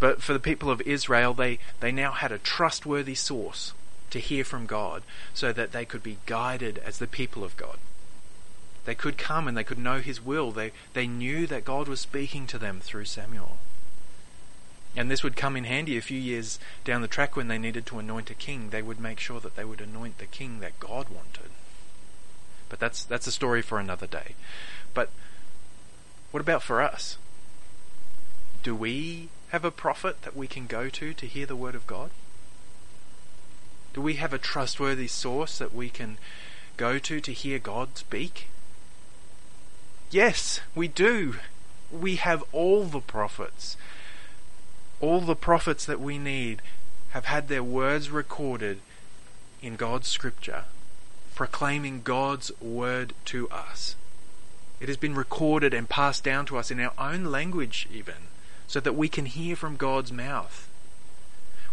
But 0.00 0.22
for 0.22 0.32
the 0.32 0.38
people 0.38 0.70
of 0.70 0.80
Israel, 0.82 1.34
they, 1.34 1.58
they 1.80 1.92
now 1.92 2.12
had 2.12 2.32
a 2.32 2.38
trustworthy 2.38 3.14
source 3.14 3.72
to 4.10 4.18
hear 4.18 4.44
from 4.44 4.66
God 4.66 5.02
so 5.34 5.52
that 5.52 5.72
they 5.72 5.84
could 5.84 6.02
be 6.02 6.18
guided 6.26 6.78
as 6.78 6.98
the 6.98 7.06
people 7.06 7.44
of 7.44 7.56
God. 7.56 7.78
They 8.84 8.94
could 8.94 9.18
come 9.18 9.48
and 9.48 9.56
they 9.56 9.64
could 9.64 9.78
know 9.78 10.00
His 10.00 10.24
will. 10.24 10.50
They, 10.50 10.72
they 10.94 11.06
knew 11.06 11.46
that 11.48 11.64
God 11.64 11.88
was 11.88 12.00
speaking 12.00 12.46
to 12.46 12.58
them 12.58 12.80
through 12.80 13.04
Samuel. 13.04 13.58
And 14.96 15.10
this 15.10 15.22
would 15.22 15.36
come 15.36 15.56
in 15.56 15.64
handy 15.64 15.96
a 15.96 16.02
few 16.02 16.18
years 16.18 16.58
down 16.84 17.02
the 17.02 17.08
track 17.08 17.36
when 17.36 17.48
they 17.48 17.58
needed 17.58 17.84
to 17.86 17.98
anoint 17.98 18.30
a 18.30 18.34
king. 18.34 18.70
They 18.70 18.82
would 18.82 18.98
make 18.98 19.20
sure 19.20 19.40
that 19.40 19.56
they 19.56 19.64
would 19.64 19.80
anoint 19.80 20.18
the 20.18 20.26
king 20.26 20.60
that 20.60 20.80
God 20.80 21.08
wanted. 21.10 21.50
But 22.68 22.80
that's, 22.80 23.04
that's 23.04 23.26
a 23.26 23.32
story 23.32 23.62
for 23.62 23.78
another 23.78 24.06
day. 24.06 24.34
But 24.94 25.10
what 26.30 26.40
about 26.40 26.62
for 26.62 26.80
us? 26.80 27.18
Do 28.62 28.74
we 28.74 29.28
have 29.50 29.64
a 29.64 29.70
prophet 29.70 30.22
that 30.22 30.36
we 30.36 30.46
can 30.46 30.66
go 30.66 30.88
to 30.88 31.14
to 31.14 31.26
hear 31.26 31.46
the 31.46 31.56
word 31.56 31.74
of 31.74 31.86
God? 31.86 32.10
Do 33.94 34.02
we 34.02 34.14
have 34.14 34.32
a 34.32 34.38
trustworthy 34.38 35.08
source 35.08 35.58
that 35.58 35.74
we 35.74 35.88
can 35.88 36.18
go 36.76 36.98
to 36.98 37.20
to 37.20 37.32
hear 37.32 37.58
God 37.58 37.96
speak? 37.96 38.48
Yes, 40.10 40.60
we 40.74 40.88
do. 40.88 41.36
We 41.90 42.16
have 42.16 42.44
all 42.52 42.84
the 42.84 43.00
prophets. 43.00 43.76
All 45.00 45.20
the 45.20 45.36
prophets 45.36 45.84
that 45.86 46.00
we 46.00 46.18
need 46.18 46.62
have 47.10 47.24
had 47.24 47.48
their 47.48 47.62
words 47.62 48.10
recorded 48.10 48.80
in 49.62 49.76
God's 49.76 50.08
scripture, 50.08 50.64
proclaiming 51.34 52.02
God's 52.02 52.52
word 52.60 53.14
to 53.26 53.48
us. 53.48 53.96
It 54.80 54.88
has 54.88 54.96
been 54.96 55.14
recorded 55.14 55.72
and 55.74 55.88
passed 55.88 56.22
down 56.22 56.46
to 56.46 56.58
us 56.58 56.70
in 56.70 56.78
our 56.78 56.92
own 56.98 57.24
language, 57.24 57.88
even 57.92 58.28
so 58.68 58.78
that 58.78 58.94
we 58.94 59.08
can 59.08 59.26
hear 59.26 59.56
from 59.56 59.76
God's 59.76 60.12
mouth. 60.12 60.68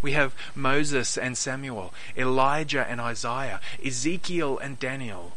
We 0.02 0.14
have 0.14 0.34
Moses 0.56 1.18
and 1.18 1.38
Samuel, 1.38 1.94
Elijah 2.18 2.88
and 2.90 3.00
Isaiah, 3.00 3.60
Ezekiel 3.86 4.58
and 4.58 4.80
Daniel, 4.80 5.34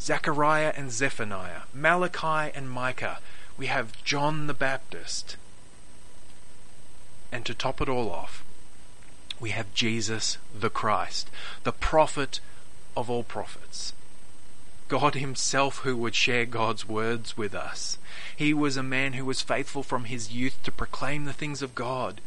Zechariah 0.00 0.72
and 0.76 0.90
Zephaniah, 0.90 1.62
Malachi 1.72 2.52
and 2.54 2.70
Micah. 2.70 3.18
We 3.56 3.66
have 3.66 4.02
John 4.02 4.46
the 4.46 4.54
Baptist. 4.54 5.36
And 7.30 7.46
to 7.46 7.54
top 7.54 7.80
it 7.80 7.88
all 7.88 8.10
off, 8.10 8.44
we 9.38 9.50
have 9.50 9.74
Jesus 9.74 10.38
the 10.58 10.70
Christ, 10.70 11.30
the 11.64 11.72
prophet 11.72 12.40
of 12.96 13.10
all 13.10 13.22
prophets. 13.22 13.92
God 14.92 15.14
Himself 15.14 15.78
who 15.78 15.96
would 15.96 16.14
share 16.14 16.44
God's 16.44 16.86
words 16.86 17.34
with 17.34 17.54
us. 17.54 17.96
He 18.36 18.52
was 18.52 18.76
a 18.76 18.82
man 18.82 19.14
who 19.14 19.24
was 19.24 19.40
faithful 19.40 19.82
from 19.82 20.04
his 20.04 20.32
youth 20.32 20.62
to 20.64 20.70
proclaim 20.70 21.24
the 21.24 21.32
things 21.32 21.62
of 21.62 21.74
God. 21.74 22.20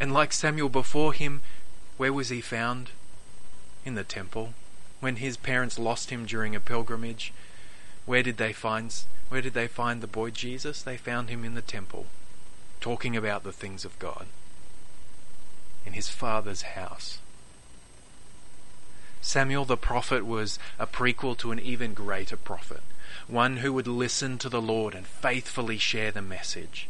And 0.00 0.10
like 0.10 0.32
Samuel 0.32 0.70
before 0.70 1.12
him, 1.12 1.42
where 1.98 2.14
was 2.14 2.30
he 2.30 2.40
found? 2.40 2.92
In 3.84 3.94
the 3.94 4.04
temple. 4.04 4.54
When 5.00 5.16
his 5.16 5.36
parents 5.36 5.78
lost 5.78 6.08
him 6.08 6.24
during 6.24 6.56
a 6.56 6.60
pilgrimage, 6.60 7.30
where 8.06 8.22
did 8.22 8.38
they 8.38 8.54
find 8.54 8.90
where 9.28 9.42
did 9.42 9.52
they 9.52 9.68
find 9.68 10.00
the 10.00 10.06
boy 10.06 10.30
Jesus? 10.30 10.80
They 10.80 10.96
found 10.96 11.28
him 11.28 11.44
in 11.44 11.56
the 11.56 11.60
temple, 11.60 12.06
talking 12.80 13.18
about 13.18 13.44
the 13.44 13.52
things 13.52 13.84
of 13.84 13.98
God. 13.98 14.28
In 15.84 15.92
his 15.92 16.08
father's 16.08 16.62
house. 16.62 17.18
Samuel 19.20 19.64
the 19.64 19.76
prophet 19.76 20.24
was 20.24 20.58
a 20.78 20.86
prequel 20.86 21.36
to 21.38 21.52
an 21.52 21.60
even 21.60 21.94
greater 21.94 22.36
prophet, 22.36 22.82
one 23.28 23.58
who 23.58 23.72
would 23.72 23.86
listen 23.86 24.38
to 24.38 24.48
the 24.48 24.62
Lord 24.62 24.94
and 24.94 25.06
faithfully 25.06 25.78
share 25.78 26.10
the 26.10 26.22
message. 26.22 26.88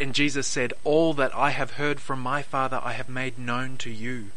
And 0.00 0.14
Jesus 0.14 0.46
said, 0.46 0.72
All 0.84 1.12
that 1.14 1.34
I 1.34 1.50
have 1.50 1.72
heard 1.72 2.00
from 2.00 2.20
my 2.20 2.42
Father 2.42 2.80
I 2.82 2.92
have 2.92 3.08
made 3.08 3.38
known 3.38 3.76
to 3.78 3.90
you. 3.90 4.30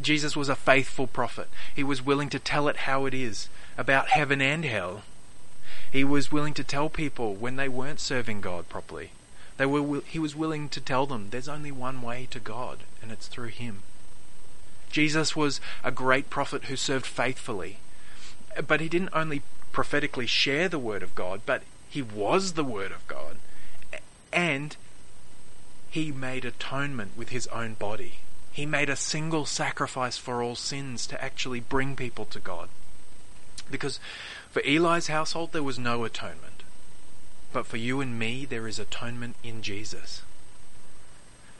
Jesus 0.00 0.36
was 0.36 0.48
a 0.48 0.56
faithful 0.56 1.06
prophet. 1.06 1.48
He 1.74 1.82
was 1.82 2.02
willing 2.02 2.28
to 2.30 2.38
tell 2.38 2.68
it 2.68 2.78
how 2.78 3.06
it 3.06 3.14
is, 3.14 3.48
about 3.76 4.08
heaven 4.08 4.40
and 4.40 4.64
hell. 4.64 5.02
He 5.90 6.04
was 6.04 6.32
willing 6.32 6.54
to 6.54 6.64
tell 6.64 6.88
people 6.88 7.34
when 7.34 7.56
they 7.56 7.68
weren't 7.68 8.00
serving 8.00 8.40
God 8.40 8.68
properly. 8.68 9.10
They 9.56 9.66
were, 9.66 10.00
he 10.00 10.18
was 10.18 10.34
willing 10.34 10.68
to 10.70 10.80
tell 10.80 11.06
them 11.06 11.28
there's 11.30 11.48
only 11.48 11.70
one 11.72 12.02
way 12.02 12.26
to 12.30 12.40
God, 12.40 12.80
and 13.02 13.12
it's 13.12 13.26
through 13.26 13.48
Him. 13.48 13.82
Jesus 14.92 15.34
was 15.34 15.60
a 15.82 15.90
great 15.90 16.30
prophet 16.30 16.64
who 16.64 16.76
served 16.76 17.06
faithfully. 17.06 17.78
But 18.66 18.80
he 18.80 18.88
didn't 18.88 19.08
only 19.12 19.42
prophetically 19.72 20.26
share 20.26 20.68
the 20.68 20.78
Word 20.78 21.02
of 21.02 21.14
God, 21.14 21.40
but 21.46 21.62
he 21.88 22.02
was 22.02 22.52
the 22.52 22.64
Word 22.64 22.92
of 22.92 23.06
God. 23.08 23.36
And 24.32 24.76
he 25.90 26.12
made 26.12 26.44
atonement 26.44 27.12
with 27.16 27.30
his 27.30 27.46
own 27.48 27.74
body. 27.74 28.18
He 28.52 28.66
made 28.66 28.90
a 28.90 28.96
single 28.96 29.46
sacrifice 29.46 30.18
for 30.18 30.42
all 30.42 30.54
sins 30.54 31.06
to 31.06 31.22
actually 31.24 31.60
bring 31.60 31.96
people 31.96 32.26
to 32.26 32.38
God. 32.38 32.68
Because 33.70 33.98
for 34.50 34.62
Eli's 34.66 35.06
household 35.06 35.52
there 35.52 35.62
was 35.62 35.78
no 35.78 36.04
atonement. 36.04 36.62
But 37.52 37.66
for 37.66 37.78
you 37.78 38.02
and 38.02 38.18
me 38.18 38.44
there 38.44 38.68
is 38.68 38.78
atonement 38.78 39.36
in 39.42 39.62
Jesus. 39.62 40.22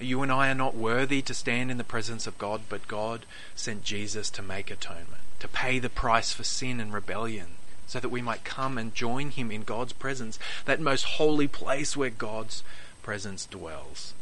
You 0.04 0.22
and 0.22 0.32
I 0.32 0.50
are 0.50 0.54
not 0.54 0.74
worthy 0.74 1.22
to 1.22 1.34
stand 1.34 1.70
in 1.70 1.78
the 1.78 1.84
presence 1.84 2.26
of 2.26 2.38
God, 2.38 2.62
but 2.68 2.88
God 2.88 3.26
sent 3.54 3.84
Jesus 3.84 4.30
to 4.30 4.42
make 4.42 4.70
atonement, 4.70 5.22
to 5.40 5.48
pay 5.48 5.78
the 5.78 5.88
price 5.88 6.32
for 6.32 6.44
sin 6.44 6.80
and 6.80 6.92
rebellion, 6.92 7.56
so 7.86 8.00
that 8.00 8.08
we 8.08 8.22
might 8.22 8.44
come 8.44 8.78
and 8.78 8.94
join 8.94 9.30
Him 9.30 9.50
in 9.50 9.62
God's 9.62 9.92
presence, 9.92 10.38
that 10.64 10.80
most 10.80 11.04
holy 11.04 11.48
place 11.48 11.96
where 11.96 12.10
God's 12.10 12.62
presence 13.02 13.46
dwells. 13.46 14.14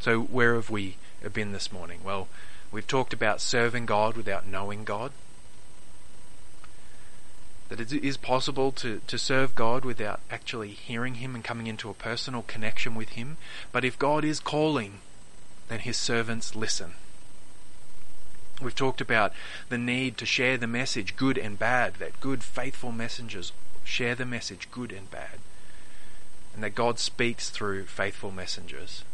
So, 0.00 0.20
where 0.20 0.54
have 0.54 0.70
we 0.70 0.96
been 1.32 1.52
this 1.52 1.72
morning? 1.72 2.00
Well, 2.04 2.28
we've 2.70 2.86
talked 2.86 3.12
about 3.12 3.40
serving 3.40 3.86
God 3.86 4.16
without 4.16 4.46
knowing 4.46 4.84
God. 4.84 5.12
That 7.68 7.80
it 7.80 7.92
is 7.92 8.16
possible 8.16 8.72
to, 8.72 9.02
to 9.06 9.18
serve 9.18 9.54
God 9.54 9.84
without 9.84 10.20
actually 10.30 10.70
hearing 10.70 11.16
Him 11.16 11.34
and 11.34 11.44
coming 11.44 11.66
into 11.66 11.90
a 11.90 11.94
personal 11.94 12.42
connection 12.42 12.94
with 12.94 13.10
Him. 13.10 13.36
But 13.72 13.84
if 13.84 13.98
God 13.98 14.24
is 14.24 14.40
calling, 14.40 15.00
then 15.68 15.80
His 15.80 15.96
servants 15.96 16.56
listen. 16.56 16.94
We've 18.60 18.74
talked 18.74 19.00
about 19.00 19.32
the 19.68 19.78
need 19.78 20.16
to 20.18 20.26
share 20.26 20.56
the 20.56 20.66
message, 20.66 21.16
good 21.16 21.38
and 21.38 21.58
bad, 21.58 21.94
that 21.96 22.20
good, 22.20 22.42
faithful 22.42 22.90
messengers 22.90 23.52
share 23.84 24.14
the 24.14 24.26
message, 24.26 24.68
good 24.70 24.92
and 24.92 25.10
bad, 25.10 25.38
and 26.54 26.62
that 26.62 26.74
God 26.74 26.98
speaks 26.98 27.50
through 27.50 27.86
faithful 27.86 28.30
messengers. 28.30 29.04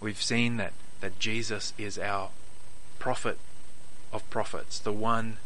We've 0.00 0.20
seen 0.20 0.56
that, 0.58 0.72
that 1.00 1.18
Jesus 1.18 1.72
is 1.76 1.98
our 1.98 2.30
prophet 2.98 3.38
of 4.12 4.28
prophets, 4.30 4.78
the 4.78 4.92
one 4.92 5.38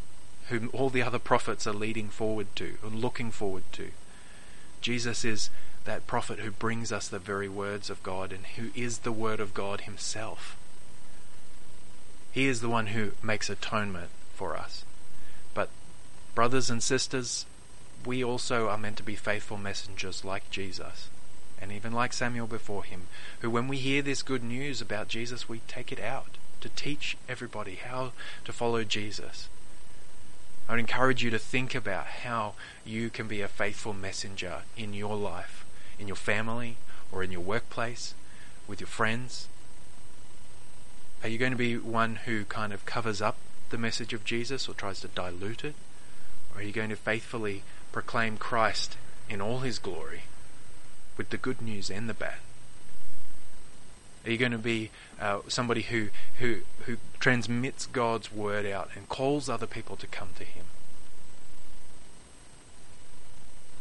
whom 0.48 0.70
all 0.72 0.90
the 0.90 1.02
other 1.02 1.18
prophets 1.18 1.66
are 1.66 1.72
leading 1.72 2.08
forward 2.08 2.48
to 2.56 2.76
and 2.82 3.00
looking 3.00 3.30
forward 3.30 3.64
to. 3.72 3.90
Jesus 4.80 5.24
is 5.24 5.50
that 5.84 6.06
prophet 6.06 6.40
who 6.40 6.50
brings 6.50 6.92
us 6.92 7.08
the 7.08 7.18
very 7.18 7.48
words 7.48 7.90
of 7.90 8.02
God 8.02 8.32
and 8.32 8.46
who 8.46 8.70
is 8.74 8.98
the 8.98 9.12
Word 9.12 9.40
of 9.40 9.54
God 9.54 9.82
Himself. 9.82 10.56
He 12.32 12.46
is 12.46 12.60
the 12.60 12.68
one 12.68 12.88
who 12.88 13.12
makes 13.22 13.48
atonement 13.48 14.10
for 14.34 14.56
us. 14.56 14.84
But, 15.54 15.68
brothers 16.34 16.68
and 16.68 16.82
sisters, 16.82 17.46
we 18.04 18.24
also 18.24 18.68
are 18.68 18.78
meant 18.78 18.96
to 18.98 19.02
be 19.02 19.14
faithful 19.14 19.56
messengers 19.56 20.24
like 20.24 20.50
Jesus 20.50 21.08
and 21.64 21.72
even 21.72 21.92
like 21.92 22.12
Samuel 22.12 22.46
before 22.46 22.84
him, 22.84 23.06
who, 23.40 23.48
when 23.48 23.68
we 23.68 23.78
hear 23.78 24.02
this 24.02 24.22
good 24.22 24.44
news 24.44 24.82
about 24.82 25.08
Jesus, 25.08 25.48
we 25.48 25.60
take 25.66 25.90
it 25.90 25.98
out 25.98 26.36
to 26.60 26.68
teach 26.68 27.16
everybody 27.26 27.76
how 27.76 28.12
to 28.44 28.52
follow 28.52 28.84
Jesus. 28.84 29.48
I 30.68 30.72
would 30.72 30.80
encourage 30.80 31.22
you 31.22 31.30
to 31.30 31.38
think 31.38 31.74
about 31.74 32.06
how 32.06 32.54
you 32.84 33.10
can 33.10 33.28
be 33.28 33.40
a 33.40 33.48
faithful 33.48 33.92
messenger 33.92 34.62
in 34.76 34.94
your 34.94 35.16
life, 35.16 35.64
in 35.98 36.08
your 36.08 36.16
family, 36.16 36.76
or 37.12 37.22
in 37.22 37.30
your 37.30 37.40
workplace, 37.40 38.14
with 38.66 38.80
your 38.80 38.88
friends. 38.88 39.48
Are 41.22 41.28
you 41.28 41.38
going 41.38 41.52
to 41.52 41.56
be 41.56 41.76
one 41.76 42.16
who 42.24 42.44
kind 42.46 42.72
of 42.72 42.86
covers 42.86 43.20
up 43.20 43.36
the 43.70 43.78
message 43.78 44.12
of 44.12 44.24
Jesus 44.24 44.68
or 44.68 44.74
tries 44.74 45.00
to 45.00 45.08
dilute 45.08 45.64
it? 45.64 45.74
Or 46.54 46.60
are 46.60 46.64
you 46.64 46.72
going 46.72 46.90
to 46.90 46.96
faithfully 46.96 47.62
proclaim 47.92 48.36
Christ 48.36 48.96
in 49.28 49.40
all 49.40 49.60
his 49.60 49.78
glory? 49.78 50.22
with 51.16 51.30
the 51.30 51.36
good 51.36 51.62
news 51.62 51.90
and 51.90 52.08
the 52.08 52.14
bad? 52.14 52.38
Are 54.24 54.30
you 54.30 54.38
going 54.38 54.52
to 54.52 54.58
be 54.58 54.90
uh, 55.20 55.40
somebody 55.48 55.82
who, 55.82 56.08
who, 56.38 56.60
who 56.86 56.96
transmits 57.20 57.86
God's 57.86 58.32
word 58.32 58.64
out 58.64 58.90
and 58.94 59.08
calls 59.08 59.48
other 59.48 59.66
people 59.66 59.96
to 59.96 60.06
come 60.06 60.30
to 60.38 60.44
Him? 60.44 60.64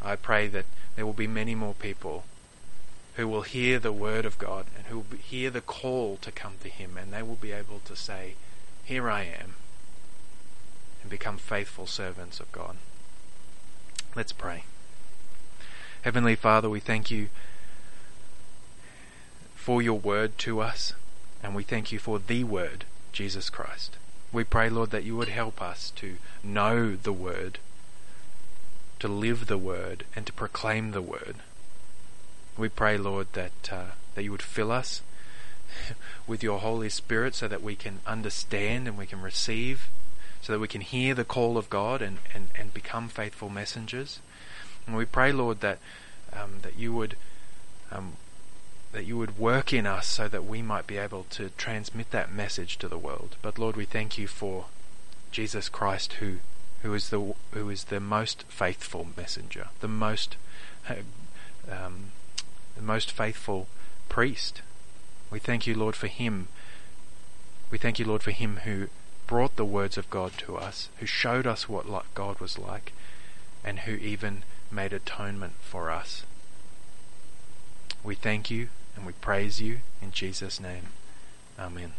I 0.01 0.17
pray 0.17 0.47
that 0.49 0.65
there 0.95 1.05
will 1.05 1.13
be 1.13 1.27
many 1.27 1.55
more 1.55 1.73
people 1.73 2.25
who 3.15 3.27
will 3.27 3.43
hear 3.43 3.79
the 3.79 3.93
word 3.93 4.25
of 4.25 4.37
God 4.37 4.65
and 4.75 4.87
who 4.87 4.99
will 4.99 5.17
hear 5.17 5.49
the 5.49 5.61
call 5.61 6.17
to 6.17 6.31
come 6.31 6.55
to 6.61 6.69
Him 6.69 6.97
and 6.97 7.13
they 7.13 7.23
will 7.23 7.35
be 7.35 7.53
able 7.53 7.79
to 7.85 7.95
say, 7.95 8.33
Here 8.83 9.09
I 9.09 9.21
am, 9.23 9.55
and 11.01 11.09
become 11.09 11.37
faithful 11.37 11.87
servants 11.87 12.41
of 12.41 12.51
God. 12.51 12.75
Let's 14.13 14.33
pray. 14.33 14.63
Heavenly 16.01 16.35
Father, 16.35 16.69
we 16.69 16.81
thank 16.81 17.09
you 17.09 17.29
for 19.63 19.81
your 19.81 19.97
word 19.97 20.37
to 20.37 20.59
us, 20.59 20.91
and 21.41 21.55
we 21.55 21.63
thank 21.63 21.89
you 21.89 21.97
for 21.97 22.19
the 22.19 22.43
word, 22.43 22.83
Jesus 23.13 23.49
Christ. 23.49 23.95
We 24.33 24.43
pray, 24.43 24.69
Lord, 24.69 24.89
that 24.89 25.05
you 25.05 25.15
would 25.15 25.29
help 25.29 25.61
us 25.61 25.93
to 25.95 26.17
know 26.43 26.97
the 26.97 27.13
word, 27.13 27.59
to 28.99 29.07
live 29.07 29.45
the 29.45 29.57
word, 29.57 30.03
and 30.17 30.25
to 30.25 30.33
proclaim 30.33 30.91
the 30.91 31.01
word. 31.01 31.37
We 32.57 32.67
pray, 32.67 32.97
Lord, 32.97 33.27
that 33.33 33.71
uh, 33.71 33.91
that 34.15 34.23
you 34.23 34.31
would 34.31 34.41
fill 34.41 34.69
us 34.69 35.01
with 36.27 36.43
your 36.43 36.59
Holy 36.59 36.89
Spirit 36.89 37.33
so 37.33 37.47
that 37.47 37.63
we 37.63 37.77
can 37.77 37.99
understand 38.05 38.85
and 38.89 38.97
we 38.97 39.05
can 39.05 39.21
receive, 39.21 39.87
so 40.41 40.51
that 40.51 40.59
we 40.59 40.67
can 40.67 40.81
hear 40.81 41.15
the 41.15 41.23
call 41.23 41.57
of 41.57 41.69
God 41.69 42.01
and, 42.01 42.17
and, 42.35 42.49
and 42.53 42.73
become 42.73 43.07
faithful 43.07 43.47
messengers. 43.47 44.19
And 44.85 44.97
we 44.97 45.05
pray, 45.05 45.31
Lord, 45.31 45.61
that 45.61 45.79
um, 46.33 46.55
that 46.63 46.77
you 46.77 46.91
would 46.91 47.15
um, 47.93 48.17
that 48.93 49.05
you 49.05 49.17
would 49.17 49.39
work 49.39 49.73
in 49.73 49.87
us 49.87 50.05
so 50.07 50.29
that 50.29 50.45
we 50.45 50.61
might 50.61 50.85
be 50.85 50.97
able 50.97 51.25
to 51.31 51.49
transmit 51.57 52.11
that 52.11 52.31
message 52.31 52.77
to 52.77 52.87
the 52.87 52.97
world. 52.97 53.35
But 53.41 53.57
Lord, 53.57 53.75
we 53.75 53.85
thank 53.85 54.17
you 54.19 54.27
for 54.27 54.65
Jesus 55.31 55.67
Christ, 55.67 56.13
who 56.13 56.37
who 56.83 56.93
is 56.93 57.09
the 57.09 57.33
who 57.51 57.69
is 57.69 57.85
the 57.85 57.99
most 57.99 58.43
faithful 58.47 59.07
messenger, 59.17 59.69
the 59.79 59.87
most 59.87 60.37
um, 61.69 62.11
the 62.75 62.83
most 62.83 63.11
faithful 63.11 63.67
priest. 64.09 64.61
We 65.31 65.39
thank 65.39 65.65
you, 65.65 65.73
Lord, 65.73 65.95
for 65.95 66.07
him. 66.07 66.47
We 67.71 67.79
thank 67.79 67.97
you, 67.97 68.05
Lord, 68.05 68.21
for 68.21 68.31
him 68.31 68.57
who 68.57 68.89
brought 69.25 69.55
the 69.55 69.65
words 69.65 69.97
of 69.97 70.09
God 70.11 70.33
to 70.39 70.55
us, 70.55 70.89
who 70.97 71.07
showed 71.07 71.47
us 71.47 71.67
what 71.67 71.87
God 72.13 72.39
was 72.39 72.59
like, 72.59 72.93
and 73.63 73.79
who 73.79 73.93
even 73.93 74.43
made 74.71 74.93
atonement 74.93 75.53
for 75.61 75.89
us. 75.89 76.23
We 78.03 78.13
thank 78.13 78.51
you 78.51 78.67
and 78.95 79.05
we 79.05 79.13
praise 79.13 79.61
you 79.61 79.79
in 80.01 80.11
Jesus' 80.11 80.59
name. 80.59 80.89
Amen. 81.59 81.93